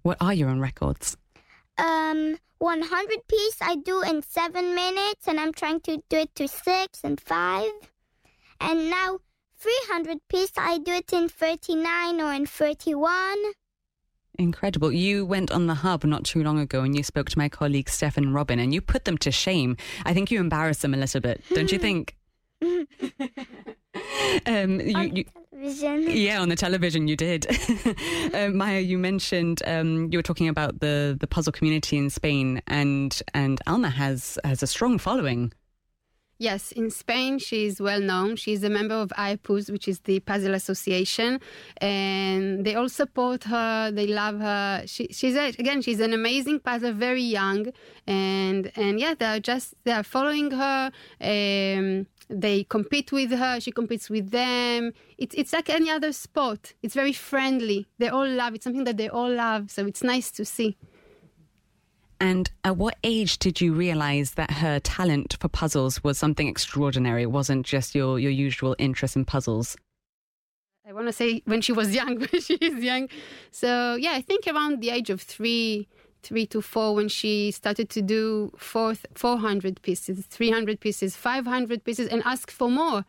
What 0.02 0.18
are 0.20 0.34
your 0.34 0.50
own 0.50 0.60
records? 0.60 1.16
Um, 1.78 2.38
100 2.60 3.28
piece 3.28 3.58
I 3.62 3.76
do 3.76 4.02
in 4.02 4.22
seven 4.22 4.76
minutes, 4.76 5.28
and 5.28 5.40
I'm 5.40 5.54
trying 5.54 5.80
to 5.82 6.04
do 6.10 6.18
it 6.18 6.36
to 6.36 6.48
six 6.48 7.04
and 7.04 7.20
five. 7.20 7.72
And 8.60 8.90
now 8.90 9.20
300 9.58 10.20
piece 10.28 10.52
I 10.58 10.78
do 10.78 10.92
it 10.94 11.14
in 11.14 11.30
39 11.30 12.22
or 12.22 12.34
in 12.34 12.46
31. 12.46 13.38
Incredible. 14.42 14.92
You 14.92 15.26
went 15.26 15.52
on 15.52 15.68
the 15.68 15.76
hub 15.76 16.04
not 16.04 16.24
too 16.24 16.44
long 16.44 16.60
ago 16.60 16.82
and 16.82 16.96
you 16.96 17.04
spoke 17.04 17.30
to 17.30 17.38
my 17.38 17.48
colleague 17.48 17.90
Stefan 17.90 18.24
and 18.26 18.34
Robin 18.34 18.58
and 18.60 18.74
you 18.74 18.82
put 18.82 19.06
them 19.06 19.18
to 19.20 19.32
shame. 19.32 19.78
I 20.04 20.14
think 20.14 20.32
you 20.32 20.40
embarrassed 20.40 20.82
them 20.82 20.94
a 20.94 20.98
little 20.98 21.22
bit, 21.22 21.44
don't 21.54 21.72
you 21.72 21.78
think? 21.78 22.16
um, 24.46 24.80
you, 24.80 25.12
you, 25.14 25.26
yeah, 25.62 26.42
on 26.42 26.50
the 26.50 26.56
television 26.56 27.08
you 27.08 27.16
did. 27.16 27.46
um, 28.34 28.58
Maya, 28.58 28.80
you 28.80 28.98
mentioned 28.98 29.62
um, 29.68 30.10
you 30.12 30.18
were 30.18 30.24
talking 30.24 30.48
about 30.48 30.80
the, 30.80 31.16
the 31.20 31.28
puzzle 31.28 31.54
community 31.54 31.98
in 31.98 32.10
Spain, 32.10 32.62
and 32.68 33.22
and 33.34 33.62
Alma 33.68 33.90
has 33.90 34.40
has 34.44 34.64
a 34.64 34.68
strong 34.68 34.98
following. 34.98 35.54
Yes, 36.42 36.72
in 36.72 36.90
Spain, 36.90 37.38
she's 37.38 37.80
well 37.80 38.02
known. 38.02 38.36
She's 38.36 38.64
a 38.64 38.70
member 38.70 38.96
of 38.96 39.10
IPUS, 39.10 39.70
which 39.70 39.88
is 39.88 40.00
the 40.00 40.22
Puzzle 40.22 40.56
Association, 40.56 41.40
and 41.78 42.66
they 42.66 42.74
all 42.74 42.90
support 42.90 43.44
her. 43.44 43.92
They 43.92 44.08
love 44.08 44.40
her. 44.40 44.82
She, 44.88 45.06
she's 45.12 45.36
a, 45.36 45.50
again, 45.50 45.84
she's 45.84 46.00
an 46.00 46.14
amazing 46.14 46.62
puzzler, 46.62 46.94
very 46.94 47.22
young, 47.22 47.68
and 48.08 48.72
and 48.76 49.00
yeah, 49.00 49.14
they're 49.14 49.40
just 49.40 49.76
they 49.84 49.92
are 49.92 50.02
following 50.02 50.50
her. 50.50 50.92
Um, 51.22 52.08
they 52.28 52.64
compete 52.64 53.12
with 53.12 53.30
her. 53.30 53.60
She 53.60 53.72
competes 53.72 54.10
with 54.10 54.32
them. 54.32 54.94
It's 55.20 55.36
it's 55.36 55.54
like 55.54 55.70
any 55.70 55.92
other 55.92 56.12
sport. 56.12 56.74
It's 56.82 56.96
very 56.96 57.14
friendly. 57.14 57.86
They 58.00 58.10
all 58.10 58.28
love. 58.28 58.56
It's 58.56 58.64
something 58.64 58.86
that 58.86 58.98
they 58.98 59.10
all 59.10 59.32
love. 59.32 59.70
So 59.70 59.86
it's 59.86 60.02
nice 60.02 60.32
to 60.32 60.44
see. 60.46 60.76
And 62.22 62.52
at 62.64 62.78
what 62.78 62.98
age 63.04 63.40
did 63.40 63.60
you 63.60 63.74
realize 63.74 64.36
that 64.36 64.52
her 64.52 64.80
talent 64.80 65.38
for 65.40 65.48
puzzles 65.48 66.04
was 66.04 66.20
something 66.20 66.48
extraordinary? 66.48 67.24
It 67.24 67.32
wasn't 67.32 67.66
just 67.66 67.96
your, 67.96 68.20
your 68.20 68.30
usual 68.30 68.76
interest 68.78 69.16
in 69.16 69.26
puzzles. 69.26 69.76
I 70.88 70.94
want 70.94 71.08
to 71.08 71.14
say 71.14 71.42
when 71.46 71.62
she 71.62 71.72
was 71.72 71.96
young, 72.00 72.20
when 72.20 72.40
she 72.40 72.54
is 72.62 72.84
young. 72.84 73.10
So 73.50 73.96
yeah, 73.96 74.12
I 74.12 74.22
think 74.22 74.46
around 74.46 74.82
the 74.82 74.92
age 74.92 75.10
of 75.10 75.20
three, 75.20 75.88
three 76.22 76.46
to 76.46 76.62
four, 76.62 76.94
when 76.94 77.10
she 77.10 77.50
started 77.50 77.90
to 77.90 78.04
do 78.04 78.52
four, 78.56 78.94
400 79.16 79.82
pieces, 79.82 80.24
300 80.28 80.80
pieces, 80.80 81.16
500 81.16 81.84
pieces, 81.84 82.08
and 82.08 82.22
ask 82.24 82.52
for 82.52 82.70
more. 82.70 83.04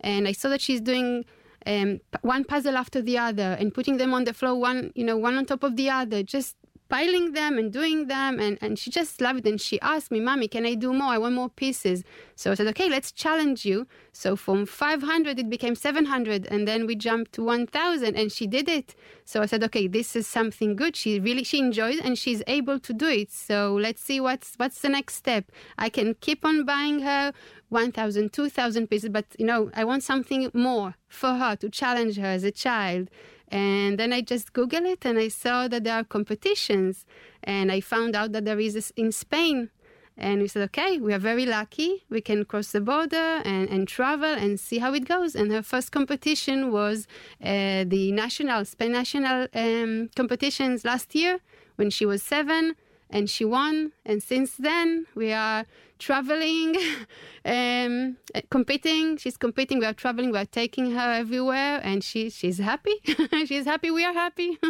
And 0.00 0.26
I 0.26 0.32
saw 0.32 0.48
that 0.48 0.60
she's 0.60 0.80
doing 0.80 1.24
um, 1.66 2.00
one 2.22 2.42
puzzle 2.42 2.76
after 2.76 3.00
the 3.00 3.16
other 3.16 3.56
and 3.60 3.72
putting 3.72 3.98
them 3.98 4.12
on 4.12 4.24
the 4.24 4.34
floor, 4.34 4.56
one, 4.56 4.90
you 4.96 5.04
know, 5.04 5.16
one 5.16 5.36
on 5.36 5.46
top 5.46 5.62
of 5.62 5.76
the 5.76 5.88
other, 5.88 6.24
just 6.24 6.56
piling 6.88 7.32
them 7.32 7.58
and 7.58 7.72
doing 7.72 8.06
them 8.06 8.38
and, 8.38 8.58
and 8.60 8.78
she 8.78 8.90
just 8.90 9.20
loved 9.20 9.40
it. 9.40 9.46
And 9.46 9.60
she 9.60 9.80
asked 9.80 10.10
me 10.10 10.20
mommy 10.20 10.48
can 10.48 10.66
i 10.66 10.74
do 10.74 10.92
more? 10.92 11.08
I 11.08 11.18
want 11.18 11.34
more 11.34 11.48
pieces. 11.48 12.04
So 12.34 12.50
i 12.50 12.54
said 12.54 12.66
okay 12.68 12.88
let's 12.88 13.12
challenge 13.12 13.64
you. 13.64 13.86
So 14.12 14.36
from 14.36 14.66
500 14.66 15.38
it 15.38 15.50
became 15.50 15.74
700 15.74 16.46
and 16.46 16.66
then 16.66 16.86
we 16.86 16.94
jumped 16.94 17.32
to 17.34 17.42
1000 17.42 18.16
and 18.16 18.30
she 18.30 18.46
did 18.46 18.68
it. 18.68 18.94
So 19.24 19.42
i 19.42 19.46
said 19.46 19.62
okay 19.64 19.86
this 19.86 20.16
is 20.16 20.26
something 20.26 20.76
good. 20.76 20.96
She 20.96 21.20
really 21.20 21.44
she 21.44 21.58
enjoys 21.58 21.98
and 22.00 22.18
she's 22.18 22.42
able 22.46 22.78
to 22.80 22.92
do 22.92 23.06
it. 23.08 23.30
So 23.32 23.74
let's 23.74 24.02
see 24.02 24.20
what's 24.20 24.54
what's 24.56 24.80
the 24.80 24.88
next 24.88 25.14
step. 25.14 25.50
I 25.78 25.88
can 25.88 26.14
keep 26.14 26.44
on 26.44 26.64
buying 26.64 27.00
her 27.00 27.32
1000 27.68 28.32
2000 28.32 28.86
pieces 28.88 29.08
but 29.08 29.24
you 29.38 29.44
know 29.44 29.70
i 29.74 29.82
want 29.82 30.02
something 30.02 30.48
more 30.54 30.94
for 31.08 31.34
her 31.34 31.56
to 31.56 31.68
challenge 31.68 32.16
her 32.16 32.26
as 32.26 32.44
a 32.44 32.52
child 32.52 33.10
and 33.48 33.98
then 33.98 34.12
I 34.12 34.22
just 34.22 34.52
Googled 34.52 34.86
it 34.86 35.04
and 35.04 35.18
I 35.18 35.28
saw 35.28 35.68
that 35.68 35.84
there 35.84 35.94
are 35.94 36.04
competitions. 36.04 37.06
And 37.44 37.70
I 37.70 37.80
found 37.80 38.16
out 38.16 38.32
that 38.32 38.44
there 38.44 38.58
is 38.58 38.92
in 38.96 39.12
Spain. 39.12 39.70
And 40.18 40.40
we 40.40 40.48
said, 40.48 40.62
okay, 40.64 40.98
we 40.98 41.12
are 41.12 41.18
very 41.18 41.44
lucky. 41.44 42.04
We 42.08 42.22
can 42.22 42.46
cross 42.46 42.72
the 42.72 42.80
border 42.80 43.42
and, 43.44 43.68
and 43.68 43.86
travel 43.86 44.32
and 44.32 44.58
see 44.58 44.78
how 44.78 44.94
it 44.94 45.06
goes. 45.06 45.34
And 45.34 45.52
her 45.52 45.62
first 45.62 45.92
competition 45.92 46.72
was 46.72 47.06
uh, 47.42 47.84
the 47.86 48.12
national, 48.12 48.64
Spain 48.64 48.92
national 48.92 49.48
um, 49.54 50.08
competitions 50.16 50.84
last 50.84 51.14
year 51.14 51.40
when 51.76 51.90
she 51.90 52.06
was 52.06 52.22
seven 52.22 52.74
and 53.10 53.28
she 53.30 53.44
won. 53.44 53.92
And 54.04 54.22
since 54.22 54.56
then, 54.56 55.06
we 55.14 55.32
are 55.32 55.64
traveling, 55.98 56.76
um, 57.44 58.16
competing. 58.50 59.16
She's 59.16 59.36
competing. 59.36 59.78
We 59.78 59.86
are 59.86 59.94
traveling. 59.94 60.30
We 60.32 60.38
are 60.38 60.44
taking 60.62 60.92
her 60.92 61.12
everywhere, 61.12 61.80
and 61.82 62.02
she 62.04 62.30
she's 62.30 62.58
happy. 62.58 62.96
she's 63.46 63.64
happy. 63.64 63.90
We 63.90 64.04
are 64.04 64.14
happy. 64.14 64.58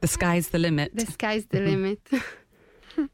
The 0.00 0.08
sky's 0.08 0.48
the 0.50 0.58
limit. 0.58 0.94
the 0.94 1.06
sky's 1.06 1.46
the 1.46 1.60
limit. 1.60 2.00
And, 2.96 3.08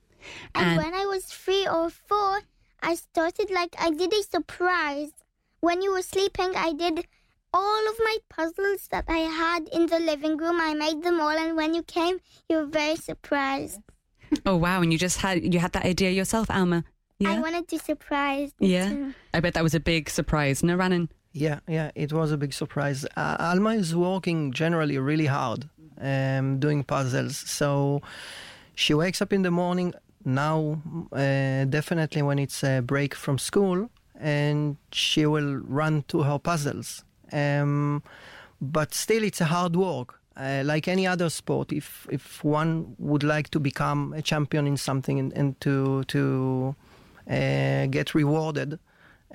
And- 0.55 0.77
when 0.77 0.93
I 0.95 1.07
was 1.07 1.25
three 1.25 1.67
or 1.67 1.89
four, 1.89 2.41
I 2.83 2.95
started 2.97 3.51
like 3.51 3.75
I 3.79 3.91
did 3.91 4.13
a 4.13 4.23
surprise. 4.25 5.13
When 5.61 5.83
you 5.83 5.93
were 5.93 6.03
sleeping, 6.03 6.53
I 6.57 6.73
did 6.73 7.07
all 7.53 7.89
of 7.89 7.97
my 8.01 8.17
puzzles 8.29 8.89
that 8.91 9.05
I 9.09 9.19
had 9.19 9.69
in 9.69 9.87
the 9.87 10.01
living 10.01 10.37
room. 10.37 10.61
I 10.61 10.75
made 10.75 11.03
them 11.03 11.21
all, 11.21 11.37
and 11.45 11.57
when 11.57 11.75
you 11.75 11.83
came, 11.83 12.19
you 12.49 12.57
were 12.59 12.67
very 12.67 12.97
surprised. 12.97 13.81
Oh 14.47 14.57
wow! 14.57 14.81
And 14.83 14.93
you 14.93 14.99
just 14.99 15.19
had 15.19 15.53
you 15.55 15.61
had 15.61 15.73
that 15.73 15.85
idea 15.85 16.11
yourself, 16.11 16.51
Alma. 16.51 16.85
Yeah? 17.19 17.33
I 17.33 17.39
wanted 17.41 17.69
to 17.69 17.79
surprise. 17.79 18.53
them 18.59 18.69
Yeah. 18.71 18.89
too. 18.89 19.15
I 19.35 19.41
bet 19.41 19.55
that 19.55 19.63
was 19.63 19.75
a 19.75 19.81
big 19.81 20.09
surprise. 20.09 20.63
No, 20.63 20.77
Raanan. 20.77 21.09
Yeah, 21.33 21.61
yeah, 21.69 21.91
it 21.95 22.13
was 22.13 22.33
a 22.33 22.37
big 22.37 22.53
surprise. 22.53 23.05
Uh, 23.17 23.37
Alma 23.39 23.71
is 23.75 23.95
working 23.95 24.53
generally 24.53 24.99
really 24.99 25.27
hard, 25.27 25.69
um, 26.01 26.59
doing 26.59 26.83
puzzles. 26.85 27.37
So 27.37 28.01
she 28.75 28.95
wakes 28.95 29.21
up 29.23 29.33
in 29.33 29.43
the 29.43 29.51
morning 29.51 29.95
now, 30.25 30.81
uh, 31.13 31.65
definitely 31.67 32.23
when 32.23 32.39
it's 32.39 32.63
a 32.65 32.81
break 32.81 33.15
from 33.15 33.39
school, 33.39 33.91
and 34.19 34.77
she 34.93 35.27
will 35.27 35.57
run 35.57 36.03
to 36.09 36.23
her 36.23 36.39
puzzles. 36.39 37.05
Um, 37.33 38.03
but 38.61 38.93
still, 38.95 39.23
it's 39.23 39.41
a 39.41 39.47
hard 39.47 39.77
work. 39.77 40.20
Uh, 40.37 40.63
like 40.65 40.89
any 40.89 41.07
other 41.07 41.29
sport, 41.29 41.73
if 41.73 42.07
if 42.11 42.45
one 42.45 42.95
would 42.99 43.23
like 43.23 43.49
to 43.51 43.61
become 43.61 44.13
a 44.13 44.23
champion 44.23 44.67
in 44.67 44.77
something 44.77 45.19
and, 45.19 45.33
and 45.33 45.61
to 45.61 46.05
to 46.05 46.75
uh, 47.29 47.87
get 47.87 48.15
rewarded, 48.15 48.79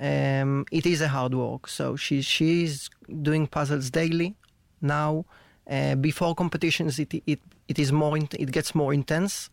um, 0.00 0.64
it 0.72 0.86
is 0.86 1.00
a 1.00 1.08
hard 1.08 1.34
work. 1.34 1.68
So 1.68 1.96
she 1.96 2.22
she's 2.22 2.90
doing 3.22 3.46
puzzles 3.46 3.90
daily 3.90 4.36
now. 4.80 5.26
Uh, 5.70 5.96
before 5.96 6.34
competitions, 6.34 6.98
it 6.98 7.12
it 7.26 7.40
it 7.68 7.78
is 7.78 7.92
more 7.92 8.16
it 8.16 8.50
gets 8.50 8.74
more 8.74 8.94
intense. 8.94 9.50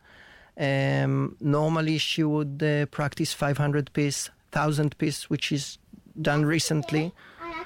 Um, 0.58 1.36
normally, 1.40 1.98
she 1.98 2.24
would 2.24 2.62
uh, 2.64 2.86
practice 2.86 3.34
500 3.34 3.92
piece, 3.94 4.30
1000 4.52 4.98
piece, 4.98 5.30
which 5.30 5.52
is 5.52 5.78
done 6.22 6.46
recently. 6.46 7.12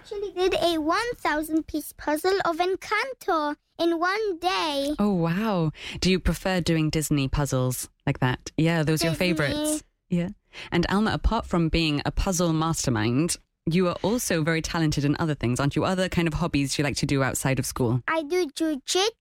Actually 0.10 0.32
did 0.32 0.54
a 0.54 0.78
1,000 0.78 1.68
piece 1.68 1.92
puzzle 1.92 2.40
of 2.46 2.60
Encanto 2.60 3.58
in 3.78 4.00
one 4.00 4.40
day. 4.40 4.96
Oh 5.00 5.12
wow! 5.12 5.74
Do 6.00 6.10
you 6.10 6.18
prefer 6.18 6.62
doing 6.62 6.90
Disney 6.90 7.28
puzzles 7.28 7.90
like 8.06 8.20
that? 8.20 8.50
Yeah, 8.56 8.84
those 8.84 9.04
are 9.04 9.08
your 9.08 9.16
Disney. 9.16 9.34
favorites. 9.34 9.84
Yeah. 10.10 10.30
And 10.72 10.86
Alma, 10.88 11.12
apart 11.12 11.46
from 11.46 11.68
being 11.68 12.02
a 12.06 12.12
puzzle 12.12 12.54
mastermind, 12.54 13.36
you 13.66 13.90
are 13.90 13.98
also 14.02 14.44
very 14.44 14.62
talented 14.62 15.04
in 15.04 15.18
other 15.20 15.36
things, 15.36 15.60
aren't 15.60 15.76
you? 15.76 15.84
Other 15.84 16.08
kind 16.08 16.26
of 16.30 16.36
hobbies 16.36 16.78
you 16.78 16.86
like 16.86 16.96
to 16.98 17.06
do 17.06 17.22
outside 17.22 17.60
of 17.60 17.66
school. 17.66 18.02
I 18.08 18.24
do 18.24 18.48
jujitsu. 18.52 19.12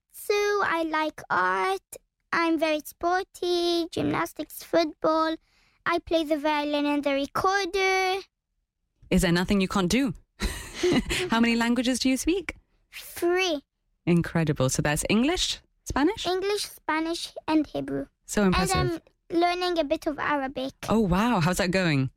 I 0.63 0.85
like 0.89 1.21
art. 1.29 1.97
I'm 2.31 2.57
very 2.57 2.79
sporty. 2.85 3.87
Gymnastics, 3.91 4.63
football. 4.63 5.35
I 5.85 5.99
play 5.99 6.23
the 6.23 6.37
violin 6.37 6.85
and 6.85 7.03
the 7.03 7.11
recorder. 7.11 8.21
Is 9.09 9.23
there 9.23 9.33
nothing 9.33 9.59
you 9.59 9.67
can't 9.67 9.91
do? 9.91 10.13
How 11.29 11.39
many 11.39 11.55
languages 11.55 11.99
do 11.99 12.09
you 12.09 12.17
speak? 12.17 12.55
Three 12.91 13.61
Incredible. 14.05 14.69
So 14.69 14.81
that's 14.81 15.03
English, 15.09 15.59
Spanish? 15.83 16.25
English, 16.25 16.63
Spanish, 16.63 17.33
and 17.47 17.67
Hebrew. 17.67 18.05
So 18.25 18.43
impressive. 18.43 18.75
And. 18.75 19.01
I'm 19.29 19.39
learning 19.39 19.79
a 19.79 19.83
bit 19.83 20.07
of 20.07 20.17
Arabic. 20.17 20.73
Oh 20.87 20.99
wow, 20.99 21.41
how's 21.41 21.57
that 21.57 21.71
going? 21.71 22.09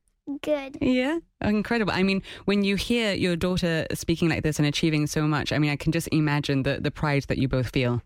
Good. 0.43 0.79
Yeah, 0.81 1.19
incredible. 1.41 1.93
I 1.93 2.05
mean, 2.05 2.23
when 2.45 2.63
you 2.63 2.77
hear 2.77 3.15
your 3.15 3.35
daughter 3.35 3.87
speaking 3.93 4.29
like 4.29 4.45
this 4.45 4.59
and 4.61 4.69
achieving 4.69 5.09
so 5.09 5.27
much, 5.27 5.53
I 5.53 5.59
mean, 5.59 5.71
I 5.71 5.77
can 5.77 5.91
just 5.91 6.09
imagine 6.13 6.63
the, 6.63 6.79
the 6.81 6.93
pride 6.93 7.25
that 7.25 7.39
you 7.39 7.49
both 7.49 7.71
feel. 7.71 8.03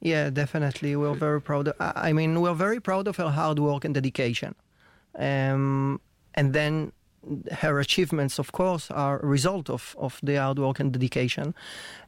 Yeah, 0.00 0.28
definitely. 0.28 0.94
We're 0.96 1.14
very 1.14 1.40
proud. 1.40 1.68
Of, 1.68 1.74
I 1.80 2.10
I 2.10 2.12
mean, 2.12 2.38
we're 2.42 2.52
very 2.52 2.80
proud 2.80 3.08
of 3.08 3.16
her 3.16 3.30
hard 3.30 3.58
work 3.58 3.86
and 3.86 3.94
dedication. 3.94 4.54
Um, 5.18 6.00
and 6.34 6.52
then 6.52 6.92
her 7.52 7.80
achievements, 7.80 8.38
of 8.38 8.52
course, 8.52 8.90
are 8.90 9.20
a 9.20 9.26
result 9.26 9.70
of, 9.70 9.94
of 9.98 10.20
the 10.22 10.36
hard 10.36 10.58
work 10.58 10.80
and 10.80 10.92
dedication. 10.92 11.54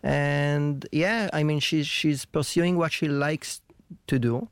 And 0.03 0.87
yeah, 0.93 1.29
I 1.33 1.43
mean, 1.43 1.61
she's 1.61 1.87
she's 1.87 2.25
pursuing 2.25 2.77
what 2.77 2.93
she 2.93 3.09
likes 3.09 3.61
to 4.07 4.19
do. 4.19 4.49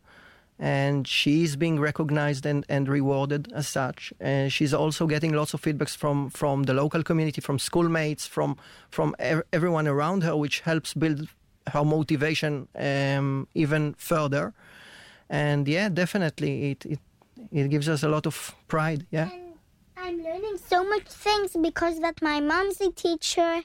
And 0.59 1.07
she's 1.07 1.55
being 1.55 1.79
recognized 1.79 2.47
and, 2.47 2.65
and 2.69 2.89
rewarded 2.89 3.53
as 3.53 3.69
such. 3.69 4.13
And 4.21 4.51
she's 4.51 4.73
also 4.73 5.07
getting 5.07 5.35
lots 5.35 5.53
of 5.53 5.61
feedbacks 5.61 5.95
from, 5.95 6.31
from 6.31 6.63
the 6.63 6.73
local 6.73 7.03
community, 7.03 7.43
from 7.43 7.59
schoolmates, 7.59 8.27
from 8.27 8.57
from 8.91 9.15
ev- 9.19 9.43
everyone 9.53 9.87
around 9.87 10.23
her, 10.23 10.35
which 10.35 10.61
helps 10.61 10.95
build 10.95 11.29
her 11.73 11.85
motivation 11.85 12.69
um, 12.75 13.47
even 13.55 13.95
further. 13.99 14.55
And 15.29 15.69
yeah, 15.69 15.91
definitely, 15.91 16.71
it, 16.71 16.87
it 16.87 17.01
it 17.53 17.69
gives 17.69 17.89
us 17.89 18.03
a 18.03 18.09
lot 18.09 18.27
of 18.27 18.55
pride. 18.67 19.05
Yeah. 19.11 19.29
And 20.97 21.09
I'm 21.09 21.19
learning 21.19 21.45
so 21.45 21.45
much 21.45 21.53
things 21.53 21.57
because 21.63 22.01
that 22.01 22.23
my 22.23 22.41
mom's 22.41 22.81
a 22.81 22.91
teacher 22.91 23.63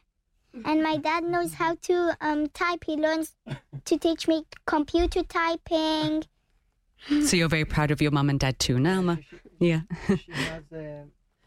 and 0.66 0.84
my 0.84 0.98
dad 0.98 1.24
knows 1.24 1.54
how 1.54 1.76
to 1.84 2.18
um, 2.22 2.48
type. 2.50 2.84
He 2.86 2.96
learns 2.96 3.36
to 3.86 3.98
teach 3.98 4.28
me 4.28 4.46
computer 4.66 5.24
typing. 5.24 6.24
So 7.26 7.38
you're 7.38 7.50
very 7.50 7.66
proud 7.66 7.92
of 7.92 8.02
your 8.02 8.12
mum 8.12 8.30
and 8.30 8.40
dad 8.40 8.60
too, 8.60 8.80
no, 8.80 8.98
Alma? 8.98 9.20
Yeah. 9.60 9.82
she 10.08 10.32
has 10.32 10.64
a, 10.72 11.04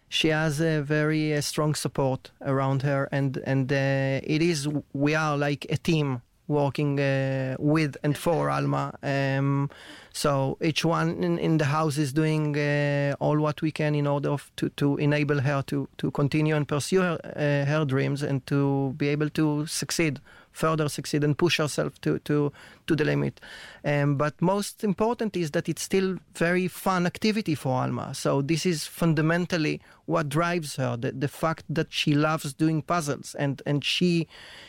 she 0.08 0.28
has 0.28 0.60
a 0.60 0.82
very 0.82 1.34
uh, 1.34 1.40
strong 1.40 1.74
support 1.74 2.32
around 2.40 2.82
her, 2.82 3.08
and 3.12 3.36
and 3.46 3.72
uh, 3.72 4.20
it 4.22 4.42
is 4.42 4.68
we 4.92 5.14
are 5.14 5.36
like 5.36 5.66
a 5.70 5.76
team 5.76 6.22
working 6.48 7.00
uh, 7.00 7.56
with 7.58 7.96
and 8.02 8.16
for 8.16 8.50
Alma. 8.50 8.92
Um, 9.02 9.70
so 10.12 10.56
each 10.60 10.84
one 10.84 11.22
in, 11.24 11.38
in 11.38 11.58
the 11.58 11.64
house 11.64 11.98
is 11.98 12.12
doing 12.12 12.56
uh, 12.56 13.14
all 13.18 13.38
what 13.38 13.62
we 13.62 13.70
can 13.70 13.94
in 13.94 14.06
order 14.06 14.30
of, 14.30 14.50
to 14.56 14.68
to 14.70 14.96
enable 14.98 15.40
her 15.40 15.62
to 15.62 15.88
to 15.98 16.10
continue 16.10 16.54
and 16.54 16.68
pursue 16.68 17.00
her, 17.00 17.18
uh, 17.24 17.68
her 17.70 17.84
dreams 17.84 18.22
and 18.22 18.46
to 18.46 18.94
be 18.96 19.08
able 19.08 19.30
to 19.30 19.66
succeed 19.66 20.20
further 20.54 20.88
succeed 20.88 21.22
and 21.24 21.36
push 21.36 21.58
herself 21.58 22.00
to 22.00 22.18
to 22.20 22.50
to 22.86 22.96
the 22.96 23.04
limit. 23.04 23.40
Um, 23.84 24.16
but 24.16 24.40
most 24.40 24.82
important 24.82 25.36
is 25.36 25.50
that 25.50 25.68
it's 25.68 25.82
still 25.82 26.16
very 26.34 26.68
fun 26.68 27.04
activity 27.06 27.54
for 27.54 27.82
Alma. 27.82 28.14
So 28.14 28.40
this 28.40 28.64
is 28.64 28.86
fundamentally 28.86 29.82
what 30.06 30.30
drives 30.30 30.76
her: 30.76 30.96
the, 30.96 31.12
the 31.12 31.28
fact 31.28 31.64
that 31.68 31.92
she 31.92 32.14
loves 32.14 32.54
doing 32.54 32.80
puzzles 32.80 33.34
and 33.34 33.60
and 33.66 33.84
she 33.84 34.26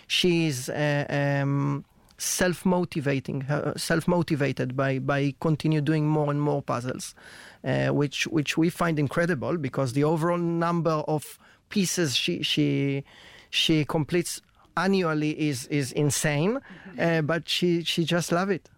she 0.07 0.47
is. 0.47 0.69
Uh, 0.69 1.05
um, 1.09 1.85
self-motivating 2.17 3.45
self-motivated 3.75 4.73
by 4.73 4.99
by 4.99 5.35
continue 5.41 5.81
doing 5.81 6.07
more 6.07 6.31
and 6.31 6.41
more 6.41 6.61
puzzles 6.61 7.13
uh, 7.65 7.87
which 7.87 8.25
which 8.27 8.57
we 8.57 8.69
find 8.69 8.97
incredible 8.97 9.57
because 9.57 9.91
the 9.91 10.03
overall 10.05 10.37
number 10.37 11.03
of 11.09 11.37
pieces 11.67 12.15
she 12.15 12.41
she 12.41 13.03
she 13.49 13.83
completes 13.83 14.41
annually 14.77 15.31
is 15.49 15.67
is 15.67 15.91
insane 15.91 16.59
uh, 16.99 17.21
but 17.21 17.47
she 17.49 17.83
she 17.83 18.03
just 18.03 18.31
love 18.31 18.49
it 18.49 18.69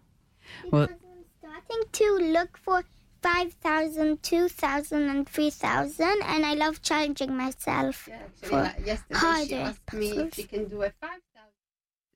Well- 0.72 0.88
I'm 0.90 1.24
starting 1.40 1.82
to 1.92 2.18
look 2.32 2.56
for 2.56 2.82
5,000, 3.20 4.22
2,000, 4.22 5.08
and 5.10 5.28
3,000, 5.28 6.06
and 6.24 6.46
I 6.46 6.54
love 6.54 6.80
challenging 6.82 7.36
myself. 7.36 8.08
for 8.40 8.72
yesterday 8.84 9.18
harder 9.18 9.46
she 9.46 9.54
asked 9.56 9.92
me 9.92 10.08
puzzles. 10.10 10.28
if 10.28 10.34
she 10.34 10.42
can 10.44 10.68
do 10.68 10.82
a 10.82 10.90
5,000 11.00 11.18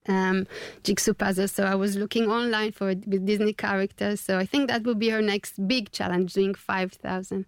um, 0.08 0.46
jigsaw 0.84 1.12
puzzle. 1.12 1.48
So 1.48 1.64
I 1.64 1.74
was 1.74 1.96
looking 1.96 2.30
online 2.30 2.70
for 2.72 2.90
it 2.90 3.06
with 3.06 3.26
Disney 3.26 3.52
characters. 3.52 4.20
So 4.20 4.38
I 4.38 4.46
think 4.46 4.68
that 4.68 4.84
will 4.84 4.94
be 4.94 5.08
her 5.10 5.20
next 5.22 5.66
big 5.66 5.90
challenge, 5.90 6.32
doing 6.34 6.54
5,000. 6.54 7.46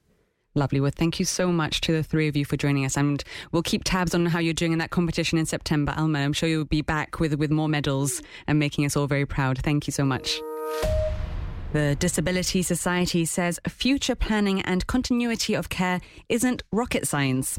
Lovely. 0.54 0.80
Well, 0.80 0.92
thank 0.94 1.18
you 1.18 1.24
so 1.24 1.50
much 1.50 1.80
to 1.82 1.92
the 1.92 2.02
three 2.02 2.28
of 2.28 2.36
you 2.36 2.44
for 2.44 2.56
joining 2.56 2.84
us. 2.84 2.96
And 2.96 3.22
we'll 3.50 3.62
keep 3.62 3.82
tabs 3.84 4.14
on 4.14 4.26
how 4.26 4.38
you're 4.38 4.54
doing 4.54 4.72
in 4.72 4.78
that 4.78 4.90
competition 4.90 5.36
in 5.36 5.46
September. 5.46 5.92
Alma, 5.96 6.20
I'm 6.20 6.32
sure 6.32 6.48
you'll 6.48 6.64
be 6.64 6.82
back 6.82 7.18
with, 7.18 7.34
with 7.34 7.50
more 7.50 7.68
medals 7.68 8.22
and 8.46 8.58
making 8.58 8.84
us 8.84 8.96
all 8.96 9.08
very 9.08 9.26
proud. 9.26 9.58
Thank 9.58 9.88
you 9.88 9.92
so 9.92 10.04
much. 10.04 10.40
The 11.74 11.96
Disability 11.96 12.62
Society 12.62 13.24
says 13.24 13.58
future 13.68 14.14
planning 14.14 14.60
and 14.60 14.86
continuity 14.86 15.54
of 15.54 15.70
care 15.70 16.00
isn't 16.28 16.62
rocket 16.70 17.04
science. 17.04 17.58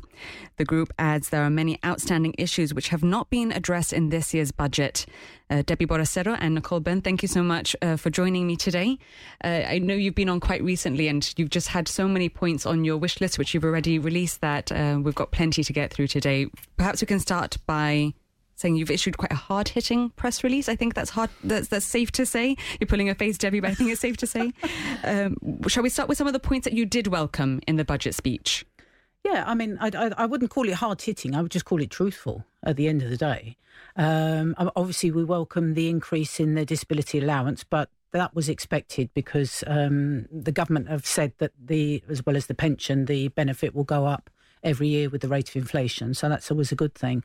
The 0.55 0.63
group 0.63 0.93
adds 0.97 1.27
there 1.27 1.43
are 1.43 1.49
many 1.49 1.79
outstanding 1.85 2.33
issues 2.37 2.73
which 2.73 2.87
have 2.87 3.03
not 3.03 3.29
been 3.29 3.51
addressed 3.51 3.91
in 3.91 4.11
this 4.11 4.33
year's 4.33 4.53
budget. 4.53 5.05
Uh, 5.49 5.63
Debbie 5.65 5.85
Borastero 5.85 6.37
and 6.39 6.55
Nicole 6.55 6.79
Byrne, 6.79 7.01
thank 7.01 7.23
you 7.23 7.27
so 7.27 7.43
much 7.43 7.75
uh, 7.81 7.97
for 7.97 8.09
joining 8.09 8.47
me 8.47 8.55
today. 8.55 8.97
Uh, 9.43 9.63
I 9.67 9.79
know 9.79 9.95
you've 9.95 10.15
been 10.15 10.29
on 10.29 10.39
quite 10.39 10.63
recently 10.63 11.09
and 11.09 11.33
you've 11.35 11.49
just 11.49 11.67
had 11.67 11.89
so 11.89 12.07
many 12.07 12.29
points 12.29 12.65
on 12.65 12.85
your 12.85 12.95
wish 12.95 13.19
list, 13.19 13.37
which 13.37 13.53
you've 13.53 13.65
already 13.65 13.99
released, 13.99 14.39
that 14.39 14.71
uh, 14.71 14.97
we've 15.03 15.13
got 15.13 15.33
plenty 15.33 15.61
to 15.61 15.73
get 15.73 15.91
through 15.91 16.07
today. 16.07 16.47
Perhaps 16.77 17.01
we 17.01 17.07
can 17.07 17.19
start 17.19 17.57
by 17.67 18.13
saying 18.55 18.75
you've 18.75 18.91
issued 18.91 19.17
quite 19.17 19.31
a 19.31 19.35
hard-hitting 19.35 20.09
press 20.11 20.43
release. 20.43 20.67
I 20.69 20.75
think 20.75 20.93
that's 20.93 21.09
hard. 21.09 21.29
That's 21.43 21.67
that's 21.67 21.85
safe 21.85 22.11
to 22.13 22.25
say. 22.25 22.55
You're 22.79 22.87
pulling 22.87 23.09
a 23.09 23.15
face, 23.15 23.37
Debbie, 23.37 23.59
but 23.59 23.71
I 23.71 23.73
think 23.73 23.91
it's 23.91 24.01
safe 24.01 24.17
to 24.17 24.27
say. 24.27 24.51
Um, 25.03 25.37
shall 25.67 25.83
we 25.83 25.89
start 25.89 26.09
with 26.09 26.17
some 26.17 26.25
of 26.25 26.33
the 26.33 26.39
points 26.39 26.65
that 26.65 26.73
you 26.73 26.85
did 26.85 27.07
welcome 27.07 27.61
in 27.67 27.75
the 27.75 27.85
budget 27.85 28.15
speech? 28.15 28.65
Yeah, 29.23 29.43
I 29.45 29.53
mean, 29.53 29.77
I, 29.79 29.91
I, 29.93 30.11
I 30.17 30.25
wouldn't 30.25 30.51
call 30.51 30.67
it 30.67 30.75
hard 30.75 31.01
hitting. 31.01 31.35
I 31.35 31.41
would 31.41 31.51
just 31.51 31.65
call 31.65 31.81
it 31.81 31.91
truthful 31.91 32.45
at 32.63 32.75
the 32.75 32.87
end 32.87 33.03
of 33.03 33.09
the 33.09 33.17
day. 33.17 33.57
Um, 33.95 34.55
obviously, 34.57 35.11
we 35.11 35.23
welcome 35.23 35.73
the 35.73 35.89
increase 35.89 36.39
in 36.39 36.55
the 36.55 36.65
disability 36.65 37.19
allowance, 37.19 37.63
but 37.63 37.89
that 38.11 38.35
was 38.35 38.49
expected 38.49 39.09
because 39.13 39.63
um, 39.67 40.27
the 40.31 40.51
government 40.51 40.89
have 40.89 41.05
said 41.05 41.33
that 41.37 41.51
the, 41.63 42.03
as 42.09 42.25
well 42.25 42.35
as 42.35 42.47
the 42.47 42.55
pension, 42.55 43.05
the 43.05 43.27
benefit 43.29 43.75
will 43.75 43.83
go 43.83 44.05
up 44.05 44.29
every 44.65 44.87
year 44.89 45.09
with 45.09 45.21
the 45.21 45.27
rate 45.27 45.49
of 45.49 45.55
inflation. 45.55 46.13
So 46.13 46.27
that's 46.27 46.51
always 46.51 46.71
a 46.71 46.75
good 46.75 46.95
thing. 46.95 47.23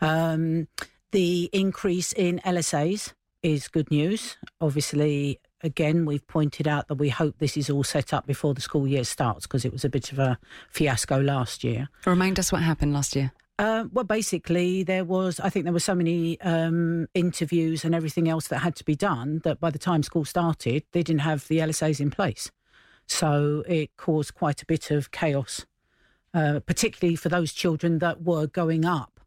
Um, 0.00 0.68
the 1.12 1.48
increase 1.52 2.12
in 2.12 2.40
LSAs 2.44 3.12
is 3.42 3.68
good 3.68 3.90
news. 3.90 4.36
Obviously, 4.60 5.40
again, 5.62 6.04
we've 6.04 6.26
pointed 6.26 6.68
out 6.68 6.88
that 6.88 6.96
we 6.96 7.08
hope 7.08 7.38
this 7.38 7.56
is 7.56 7.70
all 7.70 7.84
set 7.84 8.12
up 8.12 8.26
before 8.26 8.54
the 8.54 8.60
school 8.60 8.86
year 8.86 9.04
starts 9.04 9.46
because 9.46 9.64
it 9.64 9.72
was 9.72 9.84
a 9.84 9.88
bit 9.88 10.12
of 10.12 10.18
a 10.18 10.38
fiasco 10.70 11.20
last 11.20 11.64
year. 11.64 11.88
Remind 12.06 12.38
us 12.38 12.52
what 12.52 12.62
happened 12.62 12.92
last 12.92 13.16
year. 13.16 13.32
Uh, 13.58 13.84
well, 13.92 14.04
basically, 14.04 14.82
there 14.82 15.04
was, 15.04 15.38
I 15.38 15.50
think 15.50 15.64
there 15.64 15.72
were 15.72 15.80
so 15.80 15.94
many 15.94 16.40
um, 16.40 17.08
interviews 17.12 17.84
and 17.84 17.94
everything 17.94 18.26
else 18.26 18.48
that 18.48 18.60
had 18.60 18.74
to 18.76 18.84
be 18.84 18.96
done 18.96 19.42
that 19.44 19.60
by 19.60 19.70
the 19.70 19.78
time 19.78 20.02
school 20.02 20.24
started, 20.24 20.82
they 20.92 21.02
didn't 21.02 21.20
have 21.20 21.46
the 21.48 21.58
LSAs 21.58 22.00
in 22.00 22.10
place. 22.10 22.50
So 23.06 23.62
it 23.68 23.90
caused 23.98 24.34
quite 24.34 24.62
a 24.62 24.66
bit 24.66 24.90
of 24.90 25.10
chaos, 25.10 25.66
uh, 26.34 26.60
particularly 26.60 27.16
for 27.16 27.28
those 27.28 27.52
children 27.52 27.98
that 27.98 28.22
were 28.22 28.46
going 28.46 28.84
up 28.84 29.20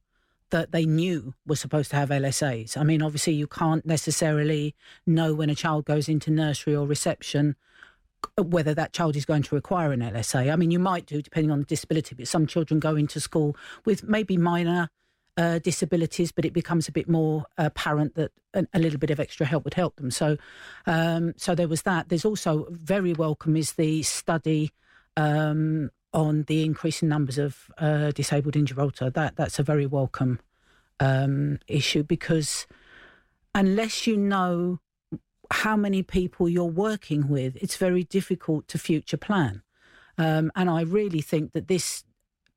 that 0.50 0.72
they 0.72 0.86
knew 0.86 1.34
were 1.48 1.56
supposed 1.56 1.90
to 1.90 1.96
have 1.96 2.10
LSAs. 2.10 2.78
I 2.78 2.84
mean, 2.84 3.02
obviously, 3.02 3.34
you 3.34 3.48
can't 3.48 3.86
necessarily 3.86 4.76
know 5.08 5.34
when 5.34 5.50
a 5.50 5.56
child 5.56 5.86
goes 5.86 6.08
into 6.08 6.30
nursery 6.30 6.76
or 6.76 6.86
reception 6.86 7.56
whether 8.38 8.74
that 8.74 8.94
child 8.94 9.16
is 9.16 9.26
going 9.26 9.44
to 9.44 9.56
require 9.56 9.92
an 9.92 10.00
LSA. 10.00 10.52
I 10.52 10.56
mean, 10.56 10.72
you 10.72 10.80
might 10.80 11.06
do 11.06 11.22
depending 11.22 11.52
on 11.52 11.60
the 11.60 11.66
disability, 11.66 12.16
but 12.16 12.28
some 12.28 12.48
children 12.48 12.80
go 12.80 12.96
into 12.96 13.20
school 13.20 13.56
with 13.86 14.04
maybe 14.04 14.38
minor 14.38 14.90
uh, 15.38 15.60
disabilities, 15.60 16.32
but 16.32 16.46
it 16.46 16.54
becomes 16.54 16.88
a 16.88 16.92
bit 16.92 17.10
more 17.10 17.46
apparent 17.58 18.16
that 18.16 18.32
a, 18.54 18.66
a, 18.74 18.80
little 18.80 19.00
bit 19.00 19.10
of 19.10 19.20
extra 19.20 19.46
help 19.46 19.64
would 19.64 19.74
help 19.74 19.96
them. 19.96 20.12
So, 20.12 20.38
um, 20.86 21.34
so 21.38 21.56
there 21.56 21.68
was 21.68 21.82
that. 21.84 22.10
There's 22.10 22.26
also 22.26 22.68
very 22.70 23.14
welcome 23.14 23.58
is 23.58 23.74
the 23.74 24.04
study 24.04 24.72
um, 25.18 25.90
on 26.14 26.44
the 26.44 26.64
increase 26.64 27.02
in 27.02 27.10
numbers 27.10 27.38
of 27.38 27.72
uh, 27.78 28.12
disabled 28.12 28.56
in 28.56 28.66
Gibraltar. 28.66 29.10
That 29.10 29.36
that's 29.36 29.60
a 29.60 29.64
very 29.64 29.86
welcome 29.86 30.40
um, 31.00 31.60
issue 31.68 32.04
because 32.04 32.68
unless 33.56 34.08
you 34.08 34.18
know 34.18 34.80
how 35.52 35.76
many 35.76 36.02
people 36.02 36.50
you're 36.50 36.66
working 36.66 37.28
with, 37.28 37.56
it's 37.58 37.78
very 37.78 38.04
difficult 38.04 38.68
to 38.70 38.78
future 38.78 39.18
plan. 39.18 39.62
Um, 40.18 40.52
and 40.56 40.70
I 40.70 40.82
really 40.82 41.22
think 41.22 41.54
that 41.54 41.68
this, 41.68 42.04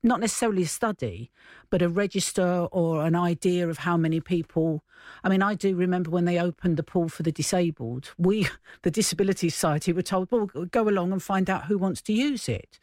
not 0.07 0.19
necessarily 0.19 0.63
a 0.63 0.67
study, 0.67 1.31
but 1.69 1.81
a 1.81 1.89
register 1.89 2.67
or 2.71 3.05
an 3.05 3.15
idea 3.15 3.67
of 3.67 3.79
how 3.79 3.97
many 3.97 4.19
people. 4.19 4.83
I 5.23 5.29
mean, 5.29 5.41
I 5.41 5.53
do 5.55 5.75
remember 5.75 6.09
when 6.09 6.25
they 6.25 6.39
opened 6.39 6.77
the 6.77 6.83
pool 6.83 7.09
for 7.09 7.23
the 7.23 7.31
disabled, 7.31 8.13
we, 8.17 8.47
the 8.83 8.91
Disability 8.91 9.49
Society, 9.49 9.93
were 9.93 10.01
told, 10.01 10.31
well, 10.31 10.45
go 10.45 10.87
along 10.87 11.11
and 11.11 11.21
find 11.21 11.49
out 11.49 11.65
who 11.65 11.77
wants 11.77 12.01
to 12.03 12.13
use 12.13 12.49
it. 12.49 12.79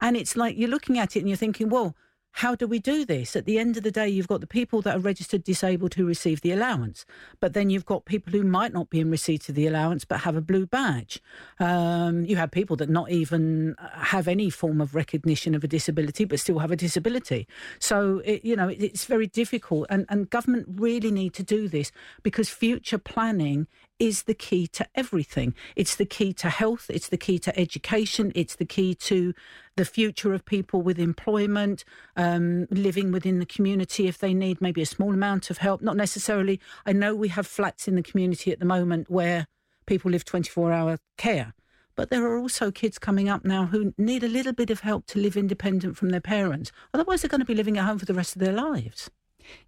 And 0.00 0.16
it's 0.16 0.36
like 0.36 0.56
you're 0.56 0.70
looking 0.70 0.98
at 0.98 1.16
it 1.16 1.20
and 1.20 1.28
you're 1.28 1.36
thinking, 1.36 1.68
well, 1.68 1.94
how 2.32 2.54
do 2.54 2.66
we 2.66 2.78
do 2.78 3.04
this? 3.04 3.34
At 3.34 3.44
the 3.44 3.58
end 3.58 3.76
of 3.76 3.82
the 3.82 3.90
day, 3.90 4.08
you've 4.08 4.28
got 4.28 4.40
the 4.40 4.46
people 4.46 4.82
that 4.82 4.96
are 4.96 5.00
registered 5.00 5.44
disabled 5.44 5.94
who 5.94 6.06
receive 6.06 6.40
the 6.40 6.52
allowance, 6.52 7.04
but 7.40 7.52
then 7.52 7.70
you've 7.70 7.84
got 7.84 8.04
people 8.04 8.32
who 8.32 8.44
might 8.44 8.72
not 8.72 8.88
be 8.88 9.00
in 9.00 9.10
receipt 9.10 9.48
of 9.48 9.54
the 9.54 9.66
allowance 9.66 10.04
but 10.04 10.20
have 10.20 10.36
a 10.36 10.40
blue 10.40 10.66
badge. 10.66 11.20
Um, 11.58 12.24
you 12.24 12.36
have 12.36 12.50
people 12.50 12.76
that 12.76 12.88
not 12.88 13.10
even 13.10 13.74
have 13.94 14.28
any 14.28 14.48
form 14.48 14.80
of 14.80 14.94
recognition 14.94 15.54
of 15.54 15.64
a 15.64 15.68
disability 15.68 16.24
but 16.24 16.40
still 16.40 16.60
have 16.60 16.70
a 16.70 16.76
disability. 16.76 17.46
So, 17.78 18.22
it, 18.24 18.44
you 18.44 18.56
know, 18.56 18.68
it, 18.68 18.82
it's 18.82 19.04
very 19.04 19.26
difficult, 19.26 19.86
and, 19.90 20.06
and 20.08 20.30
government 20.30 20.66
really 20.76 21.10
need 21.10 21.34
to 21.34 21.42
do 21.42 21.68
this 21.68 21.90
because 22.22 22.48
future 22.48 22.98
planning 22.98 23.66
is 24.00 24.24
the 24.24 24.34
key 24.34 24.66
to 24.66 24.86
everything. 24.96 25.54
It's 25.76 25.94
the 25.94 26.06
key 26.06 26.32
to 26.32 26.48
health, 26.48 26.86
it's 26.88 27.08
the 27.08 27.18
key 27.18 27.38
to 27.40 27.56
education, 27.56 28.32
it's 28.34 28.56
the 28.56 28.64
key 28.64 28.94
to 28.96 29.34
the 29.76 29.84
future 29.84 30.34
of 30.34 30.44
people 30.44 30.82
with 30.82 30.98
employment, 30.98 31.84
um, 32.16 32.66
living 32.70 33.12
within 33.12 33.38
the 33.38 33.46
community 33.46 34.08
if 34.08 34.18
they 34.18 34.34
need 34.34 34.60
maybe 34.60 34.82
a 34.82 34.86
small 34.86 35.12
amount 35.12 35.50
of 35.50 35.58
help. 35.58 35.82
Not 35.82 35.96
necessarily, 35.96 36.58
I 36.86 36.92
know 36.92 37.14
we 37.14 37.28
have 37.28 37.46
flats 37.46 37.86
in 37.86 37.94
the 37.94 38.02
community 38.02 38.50
at 38.50 38.58
the 38.58 38.64
moment 38.64 39.10
where 39.10 39.46
people 39.86 40.10
live 40.10 40.24
24 40.24 40.72
hour 40.72 40.98
care. 41.16 41.54
But 41.94 42.08
there 42.08 42.24
are 42.24 42.38
also 42.38 42.70
kids 42.70 42.98
coming 42.98 43.28
up 43.28 43.44
now 43.44 43.66
who 43.66 43.92
need 43.98 44.24
a 44.24 44.28
little 44.28 44.54
bit 44.54 44.70
of 44.70 44.80
help 44.80 45.06
to 45.08 45.18
live 45.18 45.36
independent 45.36 45.98
from 45.98 46.08
their 46.08 46.20
parents. 46.20 46.72
Otherwise, 46.94 47.20
they're 47.20 47.28
going 47.28 47.40
to 47.40 47.44
be 47.44 47.54
living 47.54 47.76
at 47.76 47.84
home 47.84 47.98
for 47.98 48.06
the 48.06 48.14
rest 48.14 48.34
of 48.34 48.40
their 48.40 48.52
lives. 48.52 49.10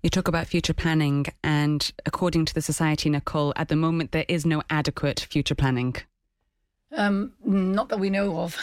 You 0.03 0.11
talk 0.11 0.29
about 0.29 0.47
future 0.47 0.75
planning, 0.75 1.27
and 1.43 1.91
according 2.07 2.45
to 2.47 2.55
the 2.55 2.63
Society, 2.63 3.11
Nicole, 3.11 3.53
at 3.57 3.69
the 3.69 3.77
moment 3.77 4.13
there 4.13 4.25
is 4.29 4.45
no 4.47 4.63
adequate 4.71 5.21
future 5.21 5.55
planning. 5.55 5.97
Um, 6.95 7.33
not 7.45 7.89
that 7.89 7.99
we 8.01 8.11
know 8.11 8.39
of. 8.41 8.57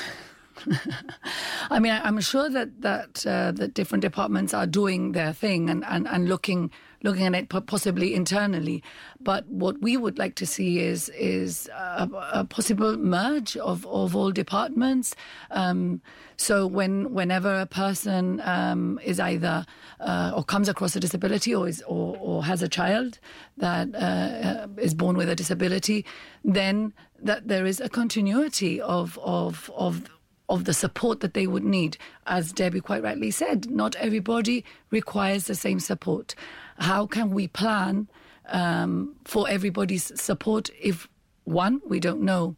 I 1.69 1.80
mean, 1.80 1.91
I'm 1.91 2.19
sure 2.22 2.50
that 2.50 2.82
that 2.82 3.26
uh, 3.26 3.52
that 3.54 3.74
different 3.74 4.02
departments 4.02 4.54
are 4.54 4.67
doing 4.67 5.12
their 5.13 5.34
thing 5.34 5.69
and, 5.69 5.84
and, 5.86 6.08
and 6.08 6.28
looking 6.28 6.72
looking 7.04 7.26
at 7.26 7.36
it 7.36 7.50
possibly 7.67 8.13
internally. 8.13 8.84
But 9.19 9.48
what 9.48 9.82
we 9.82 9.98
would 9.98 10.17
like 10.17 10.36
to 10.36 10.45
see 10.45 10.80
is 10.80 11.10
is 11.10 11.67
a, 11.69 12.10
a 12.34 12.45
possible 12.45 12.98
merge 12.98 13.58
of, 13.58 13.86
of 13.88 14.15
all 14.15 14.32
departments. 14.32 15.15
Um, 15.52 16.02
so 16.38 16.67
when 16.67 17.13
whenever 17.13 17.60
a 17.60 17.65
person 17.65 18.41
um, 18.41 19.00
is 19.04 19.19
either 19.19 19.65
uh, 20.00 20.34
or 20.36 20.43
comes 20.43 20.69
across 20.69 20.95
a 20.95 21.00
disability 21.00 21.54
or 21.54 21.67
is 21.67 21.82
or, 21.88 22.17
or 22.19 22.43
has 22.45 22.62
a 22.62 22.67
child 22.69 23.19
that 23.58 23.93
uh, 23.95 24.67
is 24.78 24.93
born 24.93 25.17
with 25.17 25.30
a 25.30 25.36
disability, 25.36 26.06
then 26.43 26.93
that 27.22 27.48
there 27.48 27.65
is 27.65 27.80
a 27.80 27.89
continuity 27.89 28.80
of 28.82 29.17
of 29.22 29.69
of 29.76 30.10
of 30.50 30.66
the 30.66 30.74
support 30.74 31.22
that 31.22 31.34
they 31.34 31.48
would 31.48 31.64
need. 31.64 31.98
As 32.26 32.52
Debbie 32.52 32.82
quite 32.82 33.04
rightly 33.04 33.32
said, 33.32 33.70
not 33.70 33.96
everybody 33.96 34.66
requires 34.90 35.46
the 35.46 35.56
same 35.56 35.80
support. 35.80 36.36
How 36.80 37.06
can 37.06 37.32
we 37.32 37.48
plan 37.48 38.10
um, 38.48 39.16
for 39.26 39.48
everybody's 39.48 40.12
support 40.20 40.70
if, 40.82 41.08
one, 41.44 41.82
we 41.88 42.00
don't 42.00 42.22
know 42.22 42.56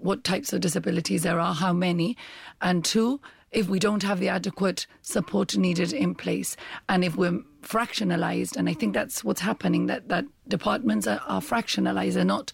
what 0.00 0.22
types 0.22 0.52
of 0.52 0.60
disabilities 0.60 1.22
there 1.22 1.40
are, 1.40 1.54
how 1.54 1.72
many, 1.72 2.16
and 2.60 2.84
two, 2.84 3.20
if 3.50 3.68
we 3.68 3.78
don't 3.78 4.02
have 4.02 4.20
the 4.20 4.28
adequate 4.28 4.86
support 5.02 5.56
needed 5.56 5.92
in 5.92 6.14
place, 6.14 6.56
and 6.88 7.04
if 7.04 7.16
we're 7.16 7.40
fractionalized, 7.62 8.56
and 8.56 8.68
I 8.68 8.74
think 8.74 8.94
that's 8.94 9.24
what's 9.24 9.40
happening, 9.40 9.86
that, 9.86 10.08
that 10.08 10.24
departments 10.46 11.06
are, 11.06 11.20
are 11.26 11.40
fractionalized, 11.40 12.14
they're 12.14 12.24
not 12.24 12.52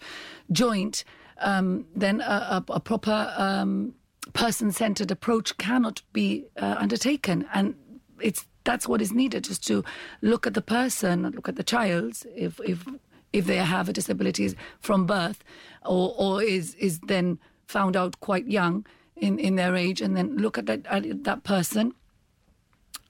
joint, 0.51 1.03
um, 1.39 1.85
then 1.95 2.21
a, 2.21 2.63
a, 2.67 2.73
a 2.73 2.79
proper 2.79 3.33
um, 3.37 3.93
person 4.33 4.71
centered 4.71 5.11
approach 5.11 5.57
cannot 5.57 6.01
be 6.13 6.45
uh, 6.57 6.75
undertaken. 6.77 7.47
And 7.53 7.75
it's 8.21 8.45
that's 8.63 8.87
what 8.87 9.01
is 9.01 9.11
needed 9.11 9.49
is 9.49 9.59
to 9.59 9.83
look 10.21 10.45
at 10.45 10.53
the 10.53 10.61
person, 10.61 11.23
look 11.31 11.49
at 11.49 11.55
the 11.55 11.63
child, 11.63 12.23
if 12.35 12.59
if 12.63 12.85
if 13.33 13.45
they 13.45 13.57
have 13.57 13.89
a 13.89 13.93
disability 13.93 14.55
from 14.79 15.05
birth, 15.05 15.43
or 15.85 16.13
or 16.17 16.43
is 16.43 16.75
is 16.75 16.99
then 16.99 17.39
found 17.67 17.95
out 17.95 18.19
quite 18.19 18.47
young 18.47 18.85
in, 19.15 19.39
in 19.39 19.55
their 19.55 19.75
age, 19.75 20.01
and 20.01 20.15
then 20.15 20.37
look 20.37 20.57
at 20.57 20.65
that 20.65 20.85
at 20.87 21.23
that 21.23 21.43
person 21.43 21.93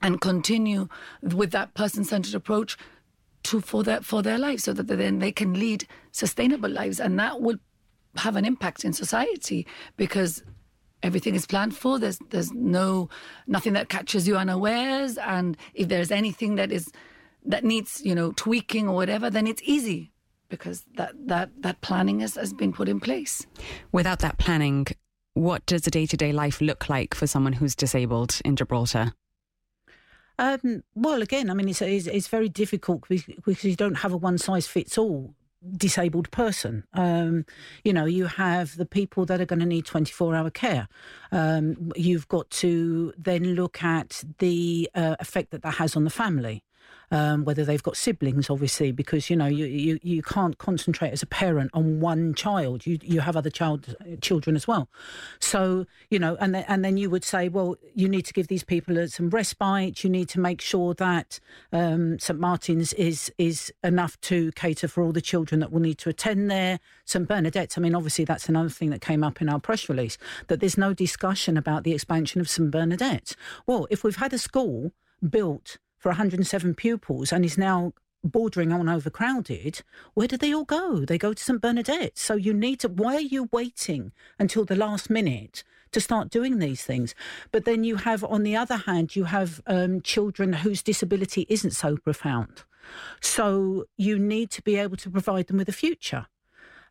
and 0.00 0.20
continue 0.20 0.88
with 1.22 1.52
that 1.52 1.74
person 1.74 2.04
centered 2.04 2.34
approach 2.34 2.76
to 3.42 3.60
for 3.60 3.82
their 3.82 4.00
for 4.00 4.22
their 4.22 4.38
lives, 4.38 4.64
so 4.64 4.72
that 4.72 4.86
then 4.86 5.18
they 5.18 5.32
can 5.32 5.54
lead 5.54 5.86
sustainable 6.12 6.70
lives, 6.70 6.98
and 7.00 7.18
that 7.18 7.40
will 7.40 7.58
have 8.16 8.36
an 8.36 8.44
impact 8.44 8.84
in 8.84 8.92
society 8.92 9.66
because 9.96 10.42
everything 11.02 11.34
is 11.34 11.46
planned 11.46 11.76
for. 11.76 11.98
There's 11.98 12.18
there's 12.30 12.52
no 12.52 13.08
nothing 13.46 13.72
that 13.74 13.88
catches 13.88 14.26
you 14.26 14.36
unawares, 14.36 15.18
and 15.18 15.56
if 15.74 15.88
there's 15.88 16.10
anything 16.10 16.56
that 16.56 16.72
is 16.72 16.90
that 17.44 17.64
needs 17.64 18.00
you 18.04 18.14
know 18.14 18.32
tweaking 18.32 18.88
or 18.88 18.94
whatever, 18.94 19.30
then 19.30 19.46
it's 19.46 19.62
easy 19.64 20.12
because 20.48 20.84
that 20.96 21.12
that 21.26 21.50
that 21.62 21.80
planning 21.80 22.20
has, 22.20 22.34
has 22.34 22.52
been 22.52 22.72
put 22.72 22.88
in 22.88 23.00
place. 23.00 23.46
Without 23.90 24.20
that 24.20 24.38
planning, 24.38 24.86
what 25.34 25.64
does 25.66 25.86
a 25.86 25.90
day 25.90 26.06
to 26.06 26.16
day 26.16 26.32
life 26.32 26.60
look 26.60 26.88
like 26.88 27.14
for 27.14 27.26
someone 27.26 27.54
who's 27.54 27.74
disabled 27.74 28.40
in 28.44 28.56
Gibraltar? 28.56 29.12
Um, 30.38 30.82
well, 30.94 31.22
again, 31.22 31.50
I 31.50 31.54
mean, 31.54 31.68
it's, 31.68 31.82
it's, 31.82 32.06
it's 32.06 32.26
very 32.26 32.48
difficult 32.48 33.04
because 33.08 33.64
you 33.64 33.76
don't 33.76 33.96
have 33.96 34.12
a 34.12 34.16
one 34.16 34.38
size 34.38 34.66
fits 34.66 34.98
all 34.98 35.34
disabled 35.76 36.30
person. 36.30 36.84
Um, 36.92 37.44
you 37.84 37.92
know, 37.92 38.04
you 38.04 38.26
have 38.26 38.76
the 38.76 38.86
people 38.86 39.24
that 39.26 39.40
are 39.40 39.46
going 39.46 39.60
to 39.60 39.66
need 39.66 39.86
24 39.86 40.34
hour 40.34 40.50
care. 40.50 40.88
Um, 41.30 41.92
you've 41.96 42.28
got 42.28 42.50
to 42.50 43.12
then 43.16 43.54
look 43.54 43.82
at 43.82 44.24
the 44.38 44.90
uh, 44.94 45.16
effect 45.20 45.50
that 45.50 45.62
that 45.62 45.74
has 45.74 45.96
on 45.96 46.04
the 46.04 46.10
family. 46.10 46.62
Um, 47.12 47.44
whether 47.44 47.64
they've 47.64 47.82
got 47.82 47.96
siblings, 47.96 48.48
obviously, 48.48 48.90
because 48.90 49.28
you 49.28 49.36
know 49.36 49.46
you, 49.46 49.66
you, 49.66 49.98
you 50.02 50.22
can't 50.22 50.56
concentrate 50.56 51.10
as 51.10 51.22
a 51.22 51.26
parent 51.26 51.70
on 51.74 52.00
one 52.00 52.34
child. 52.34 52.86
You 52.86 52.98
you 53.02 53.20
have 53.20 53.36
other 53.36 53.50
child 53.50 53.94
children 54.22 54.56
as 54.56 54.66
well. 54.66 54.88
So 55.38 55.86
you 56.08 56.18
know, 56.18 56.36
and 56.40 56.54
then, 56.54 56.64
and 56.68 56.84
then 56.84 56.96
you 56.96 57.10
would 57.10 57.24
say, 57.24 57.48
well, 57.50 57.76
you 57.94 58.08
need 58.08 58.24
to 58.26 58.32
give 58.32 58.48
these 58.48 58.64
people 58.64 59.06
some 59.08 59.28
respite. 59.28 60.02
You 60.02 60.10
need 60.10 60.28
to 60.30 60.40
make 60.40 60.62
sure 60.62 60.94
that 60.94 61.38
um, 61.70 62.18
St 62.18 62.40
Martin's 62.40 62.94
is 62.94 63.30
is 63.36 63.72
enough 63.84 64.18
to 64.22 64.50
cater 64.52 64.88
for 64.88 65.02
all 65.02 65.12
the 65.12 65.20
children 65.20 65.60
that 65.60 65.70
will 65.70 65.80
need 65.80 65.98
to 65.98 66.08
attend 66.08 66.50
there. 66.50 66.80
St 67.04 67.28
Bernadette's. 67.28 67.76
I 67.76 67.82
mean, 67.82 67.94
obviously, 67.94 68.24
that's 68.24 68.48
another 68.48 68.70
thing 68.70 68.88
that 68.88 69.02
came 69.02 69.22
up 69.22 69.42
in 69.42 69.50
our 69.50 69.60
press 69.60 69.88
release 69.88 70.16
that 70.48 70.60
there's 70.60 70.78
no 70.78 70.94
discussion 70.94 71.58
about 71.58 71.84
the 71.84 71.92
expansion 71.92 72.40
of 72.40 72.48
St 72.48 72.70
Bernadette. 72.70 73.36
Well, 73.66 73.86
if 73.90 74.02
we've 74.02 74.16
had 74.16 74.32
a 74.32 74.38
school 74.38 74.92
built 75.28 75.78
for 76.02 76.08
107 76.08 76.74
pupils 76.74 77.32
and 77.32 77.44
is 77.44 77.56
now 77.56 77.92
bordering 78.24 78.72
on 78.72 78.88
overcrowded, 78.88 79.82
where 80.14 80.26
do 80.26 80.36
they 80.36 80.52
all 80.52 80.64
go? 80.64 81.04
They 81.04 81.16
go 81.16 81.32
to 81.32 81.42
St 81.42 81.60
Bernadette. 81.60 82.18
So 82.18 82.34
you 82.34 82.52
need 82.52 82.80
to, 82.80 82.88
why 82.88 83.14
are 83.14 83.20
you 83.20 83.48
waiting 83.52 84.10
until 84.38 84.64
the 84.64 84.74
last 84.74 85.08
minute 85.10 85.62
to 85.92 86.00
start 86.00 86.28
doing 86.28 86.58
these 86.58 86.82
things? 86.82 87.14
But 87.52 87.64
then 87.64 87.84
you 87.84 87.96
have, 87.96 88.24
on 88.24 88.42
the 88.42 88.56
other 88.56 88.78
hand, 88.78 89.14
you 89.14 89.24
have 89.24 89.60
um, 89.68 90.00
children 90.00 90.52
whose 90.52 90.82
disability 90.82 91.46
isn't 91.48 91.70
so 91.72 91.96
profound. 91.96 92.64
So 93.20 93.84
you 93.96 94.18
need 94.18 94.50
to 94.50 94.62
be 94.62 94.76
able 94.76 94.96
to 94.98 95.10
provide 95.10 95.46
them 95.46 95.58
with 95.58 95.68
a 95.68 95.72
future. 95.72 96.26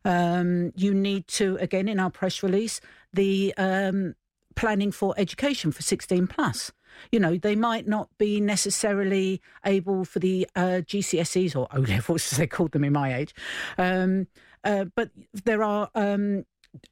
Um, 0.06 0.72
you 0.74 0.94
need 0.94 1.28
to, 1.28 1.58
again, 1.60 1.86
in 1.86 2.00
our 2.00 2.10
press 2.10 2.42
release, 2.42 2.80
the 3.12 3.52
um, 3.58 4.14
planning 4.56 4.90
for 4.90 5.14
education 5.18 5.70
for 5.70 5.82
16 5.82 6.26
plus. 6.28 6.72
You 7.10 7.20
know, 7.20 7.36
they 7.36 7.56
might 7.56 7.86
not 7.86 8.08
be 8.18 8.40
necessarily 8.40 9.40
able 9.64 10.04
for 10.04 10.18
the 10.18 10.48
uh, 10.56 10.82
GCSEs 10.84 11.56
or 11.56 11.68
O 11.72 11.80
levels, 11.80 12.32
as 12.32 12.38
they 12.38 12.46
called 12.46 12.72
them 12.72 12.84
in 12.84 12.92
my 12.92 13.14
age. 13.14 13.34
Um, 13.78 14.26
uh, 14.64 14.84
but 14.94 15.10
there 15.44 15.62
are 15.62 15.90
um, 15.94 16.44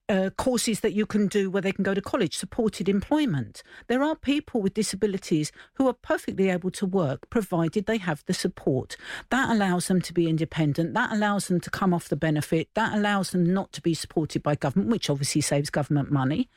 uh, 0.09 0.31
courses 0.37 0.81
that 0.81 0.93
you 0.93 1.07
can 1.07 1.27
do 1.27 1.51
where 1.51 1.63
they 1.63 1.73
can 1.73 1.85
go 1.85 1.95
to 1.95 2.03
college, 2.03 2.37
supported 2.37 2.89
employment. 2.89 3.63
There 3.87 4.03
are 4.03 4.15
people 4.15 4.61
with 4.61 4.75
disabilities 4.75 5.53
who 5.75 5.87
are 5.89 5.95
perfectly 5.95 6.51
able 6.51 6.71
to 6.73 6.87
work 6.87 7.31
provided 7.31 7.87
they 7.87 7.99
have 7.99 8.25
the 8.27 8.35
support. 8.35 8.97
That 9.31 9.51
allows 9.51 9.87
them 9.89 10.01
to 10.03 10.13
be 10.13 10.29
independent. 10.29 10.95
That 10.95 11.13
allows 11.13 11.49
them 11.49 11.61
to 11.61 11.71
come 11.71 11.95
off 11.95 12.09
the 12.09 12.17
benefit. 12.17 12.69
That 12.75 12.95
allows 12.95 13.31
them 13.31 13.53
not 13.53 13.73
to 13.73 13.81
be 13.83 13.95
supported 13.95 14.43
by 14.43 14.55
government, 14.57 14.91
which 14.91 15.09
obviously 15.09 15.41
saves 15.41 15.71
government 15.71 16.11
money. 16.11 16.51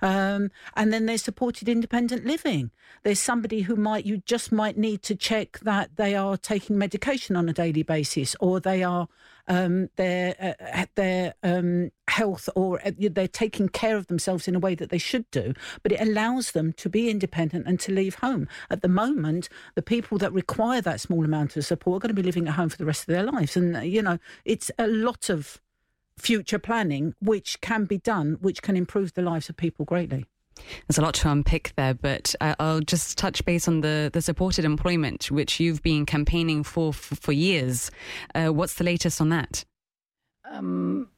Um, 0.00 0.50
and 0.76 0.92
then 0.92 1.06
there's 1.06 1.22
supported 1.22 1.68
independent 1.68 2.24
living. 2.24 2.70
There's 3.02 3.20
somebody 3.20 3.62
who 3.62 3.76
might, 3.76 4.06
you 4.06 4.18
just 4.18 4.52
might 4.52 4.78
need 4.78 5.02
to 5.02 5.14
check 5.14 5.58
that 5.60 5.96
they 5.96 6.14
are 6.14 6.36
taking 6.36 6.78
medication 6.78 7.36
on 7.36 7.48
a 7.48 7.52
daily 7.52 7.82
basis 7.82 8.36
or 8.40 8.60
they 8.60 8.82
are 8.82 9.08
um, 9.48 9.88
their 9.96 10.56
uh, 10.74 10.86
their 10.94 11.34
um, 11.42 11.90
health 12.08 12.48
or 12.54 12.80
uh, 12.86 12.90
they're 12.98 13.28
taking 13.28 13.68
care 13.68 13.96
of 13.96 14.06
themselves 14.08 14.48
in 14.48 14.54
a 14.54 14.58
way 14.58 14.74
that 14.74 14.90
they 14.90 14.98
should 14.98 15.30
do, 15.30 15.54
but 15.82 15.92
it 15.92 16.00
allows 16.00 16.52
them 16.52 16.72
to 16.74 16.88
be 16.88 17.10
independent 17.10 17.66
and 17.66 17.78
to 17.80 17.92
leave 17.92 18.16
home. 18.16 18.48
At 18.70 18.82
the 18.82 18.88
moment, 18.88 19.48
the 19.74 19.82
people 19.82 20.18
that 20.18 20.32
require 20.32 20.80
that 20.82 21.00
small 21.00 21.24
amount 21.24 21.56
of 21.56 21.64
support 21.64 21.96
are 21.96 22.00
going 22.00 22.16
to 22.16 22.22
be 22.22 22.26
living 22.26 22.48
at 22.48 22.54
home 22.54 22.68
for 22.68 22.78
the 22.78 22.84
rest 22.84 23.02
of 23.02 23.06
their 23.06 23.24
lives, 23.24 23.56
and 23.56 23.76
uh, 23.76 23.80
you 23.80 24.02
know 24.02 24.18
it's 24.44 24.70
a 24.78 24.86
lot 24.86 25.28
of 25.28 25.60
future 26.18 26.58
planning 26.58 27.14
which 27.20 27.60
can 27.60 27.84
be 27.84 27.98
done, 27.98 28.36
which 28.40 28.62
can 28.62 28.76
improve 28.76 29.14
the 29.14 29.22
lives 29.22 29.48
of 29.48 29.56
people 29.56 29.84
greatly. 29.84 30.26
There's 30.86 30.98
a 30.98 31.02
lot 31.02 31.14
to 31.14 31.30
unpick 31.30 31.72
there, 31.76 31.94
but 31.94 32.34
I'll 32.40 32.80
just 32.80 33.16
touch 33.16 33.44
base 33.44 33.68
on 33.68 33.80
the, 33.80 34.10
the 34.12 34.22
supported 34.22 34.64
employment, 34.64 35.30
which 35.30 35.60
you've 35.60 35.82
been 35.82 36.06
campaigning 36.06 36.62
for 36.64 36.92
for, 36.92 37.14
for 37.16 37.32
years. 37.32 37.90
Uh, 38.34 38.48
what's 38.48 38.74
the 38.74 38.84
latest 38.84 39.20
on 39.20 39.28
that? 39.30 39.64
Um, 40.50 41.08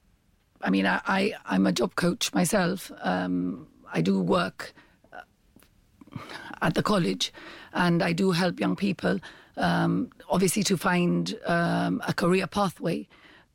I 0.61 0.71
mean, 0.71 0.87
I, 0.87 1.01
I, 1.07 1.55
am 1.55 1.67
a 1.67 1.73
job 1.73 1.95
coach 1.97 2.33
myself. 2.35 2.93
Um, 3.01 3.67
I 3.93 4.01
do 4.01 4.21
work 4.21 4.75
uh, 5.13 6.19
at 6.61 6.75
the 6.75 6.83
college 6.83 7.33
and 7.73 8.03
I 8.03 8.13
do 8.13 8.31
help 8.31 8.61
young 8.61 8.77
people, 8.77 9.19
um, 9.57 10.11
obviously, 10.29 10.63
to 10.65 10.77
find 10.77 11.39
um, 11.47 12.03
a 12.07 12.13
career 12.13 12.47
pathway. 12.47 13.09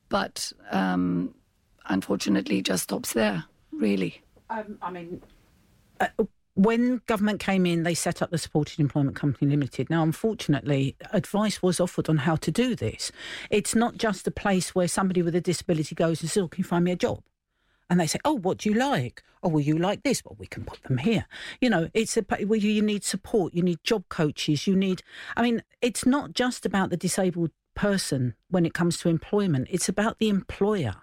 But 0.10 0.52
um, 0.72 1.34
unfortunately, 1.86 2.60
it 2.60 2.66
just 2.66 2.84
stops 2.84 3.14
there, 3.14 3.46
really. 3.72 4.22
Um, 4.50 4.78
I 4.82 4.92
mean, 4.92 5.22
uh, 6.00 6.24
when 6.58 7.02
government 7.06 7.40
came 7.40 7.68
in, 7.68 7.84
they 7.84 7.94
set 7.94 8.22
up 8.22 8.32
the 8.32 8.38
Supported 8.40 8.80
Employment 8.80 9.16
Company 9.16 9.52
Limited. 9.52 9.92
Now, 9.92 10.02
unfortunately, 10.02 10.96
advice 11.12 11.62
was 11.62 11.80
offered 11.80 12.10
on 12.10 12.18
how 12.18 12.36
to 12.38 12.52
do 12.52 12.76
this. 12.76 13.12
It's 13.52 13.76
not 13.76 13.98
just 13.98 14.26
a 14.26 14.32
place 14.32 14.74
where 14.74 14.88
somebody 14.88 15.22
with 15.22 15.36
a 15.36 15.42
disability 15.42 15.94
goes 15.94 16.22
and 16.22 16.32
says, 16.32 16.42
oh, 16.42 16.48
can 16.48 16.62
you 16.62 16.68
find 16.68 16.84
me 16.84 16.92
a 16.92 16.96
job? 16.96 17.22
And 17.90 18.00
they 18.00 18.08
say, 18.08 18.20
oh, 18.26 18.34
what 18.34 18.58
do 18.58 18.70
you 18.70 18.76
like? 18.76 19.22
Oh, 19.44 19.50
well, 19.50 19.62
you 19.62 19.78
like 19.78 20.02
this? 20.02 20.26
Well, 20.26 20.36
we 20.40 20.48
can 20.48 20.66
put 20.66 20.82
them 20.84 20.98
here. 20.98 21.28
You 21.62 21.70
know, 21.70 21.90
it's 21.94 22.18
a 22.18 22.26
well, 22.46 22.60
you 22.60 22.82
need 22.82 23.04
support, 23.04 23.54
you 23.54 23.62
need 23.62 23.84
job 23.84 24.10
coaches, 24.10 24.66
you 24.66 24.76
need. 24.76 25.04
I 25.36 25.44
mean, 25.44 25.62
it's 25.82 26.06
not 26.06 26.34
just 26.34 26.66
about 26.66 26.90
the 26.90 26.98
disabled 26.98 27.52
person 27.76 28.34
when 28.50 28.66
it 28.66 28.74
comes 28.74 28.98
to 28.98 29.10
employment. 29.10 29.68
It's 29.70 29.88
about 29.88 30.18
the 30.18 30.28
employer 30.28 30.96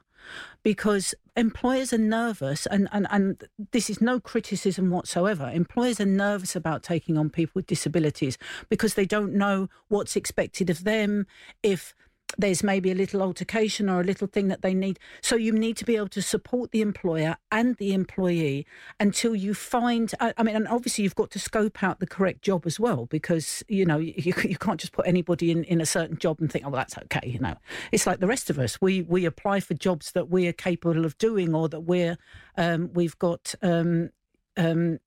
because 0.64 1.14
employers 1.37 1.92
are 1.92 1.99
nervous, 1.99 2.66
and, 2.66 2.88
and, 2.92 3.07
and 3.11 3.44
this 3.73 3.90
is 3.90 4.01
no 4.01 4.20
criticism 4.20 4.90
whatsoever. 4.90 5.51
Employers 5.53 6.01
are 6.01 6.07
nervous 6.07 6.55
about 6.55 6.83
taking 6.83 7.18
on 7.18 7.31
people 7.31 7.53
with 7.57 7.66
disabilities 7.66 8.38
because 8.68 8.94
they 8.94 9.07
don't 9.07 9.35
know 9.35 9.68
what's 9.88 10.16
expected 10.16 10.70
of 10.70 10.85
them, 10.85 11.27
if 11.62 11.94
there's 12.38 12.62
maybe 12.62 12.90
a 12.90 12.94
little 12.94 13.22
altercation 13.22 13.88
or 13.88 14.00
a 14.00 14.04
little 14.04 14.26
thing 14.26 14.48
that 14.48 14.62
they 14.62 14.74
need. 14.74 14.98
So 15.20 15.37
you 15.37 15.52
need 15.52 15.76
to 15.78 15.84
be 15.84 15.96
able 15.96 16.08
to 16.08 16.22
support 16.22 16.70
the 16.70 16.80
employer 16.80 17.37
and 17.50 17.76
the 17.76 17.94
employee 17.94 18.66
until 18.98 19.34
you 19.34 19.54
find. 19.54 20.12
I, 20.20 20.42
mean, 20.42 20.56
and 20.56 20.68
obviously 20.68 21.04
you've 21.04 21.14
got 21.14 21.30
to 21.32 21.38
scope 21.38 21.82
out 21.82 22.00
the 22.00 22.06
correct 22.06 22.42
job 22.42 22.66
as 22.66 22.80
well 22.80 23.06
because 23.06 23.62
you 23.68 23.84
know 23.84 23.98
you, 23.98 24.34
you 24.44 24.56
can't 24.56 24.80
just 24.80 24.92
put 24.92 25.06
anybody 25.06 25.50
in, 25.50 25.64
in 25.64 25.80
a 25.80 25.87
certain 25.87 26.18
job 26.18 26.40
and 26.40 26.50
think, 26.50 26.66
oh, 26.66 26.70
that's 26.70 26.96
okay. 26.98 27.28
You 27.28 27.38
know, 27.38 27.56
it's 27.92 28.06
like 28.06 28.20
the 28.20 28.26
rest 28.26 28.50
of 28.50 28.58
us. 28.58 28.80
We 28.80 29.02
we 29.02 29.24
apply 29.24 29.60
for 29.60 29.74
jobs 29.74 30.12
that 30.12 30.28
we 30.28 30.46
are 30.46 30.52
capable 30.52 31.04
of 31.04 31.16
doing 31.18 31.54
or 31.54 31.68
that 31.68 31.80
we're 31.80 32.16
um, 32.56 32.90
we've 32.92 33.18
got 33.18 33.54
um, 33.62 34.10
um, 34.56 34.98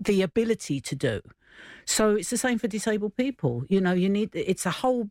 the 0.00 0.22
ability 0.22 0.80
to 0.80 0.94
do. 0.96 1.20
So 1.84 2.16
it's 2.16 2.30
the 2.30 2.36
same 2.36 2.58
for 2.58 2.68
disabled 2.68 3.16
people. 3.16 3.64
You 3.68 3.80
know, 3.80 3.92
you 3.92 4.08
need 4.08 4.30
it's 4.32 4.66
a 4.66 4.70
whole 4.70 5.10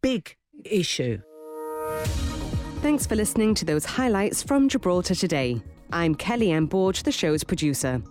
big 0.00 0.36
issue. 0.64 1.18
Thanks 2.80 3.06
for 3.06 3.16
listening 3.16 3.54
to 3.54 3.64
those 3.64 3.84
highlights 3.84 4.42
from 4.42 4.68
Gibraltar 4.68 5.14
today. 5.14 5.62
I'm 5.92 6.14
Kelly 6.14 6.50
Ann 6.50 6.66
Borge, 6.68 7.02
the 7.02 7.12
show's 7.12 7.44
producer. 7.44 8.02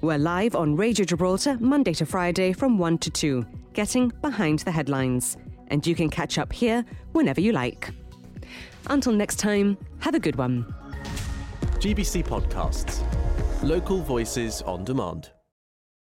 We're 0.00 0.18
live 0.18 0.54
on 0.54 0.76
Radio 0.76 1.04
Gibraltar 1.04 1.58
Monday 1.60 1.92
to 1.94 2.06
Friday 2.06 2.52
from 2.52 2.78
1 2.78 2.98
to 2.98 3.10
2, 3.10 3.46
getting 3.72 4.08
behind 4.22 4.60
the 4.60 4.70
headlines. 4.70 5.36
And 5.68 5.86
you 5.86 5.94
can 5.94 6.10
catch 6.10 6.38
up 6.38 6.52
here 6.52 6.84
whenever 7.12 7.40
you 7.40 7.52
like. 7.52 7.90
Until 8.86 9.12
next 9.12 9.36
time, 9.36 9.76
have 10.00 10.14
a 10.14 10.20
good 10.20 10.36
one. 10.36 10.74
GBC 11.78 12.24
Podcasts. 12.24 13.02
Local 13.62 14.02
voices 14.02 14.62
on 14.62 14.84
demand. 14.84 15.30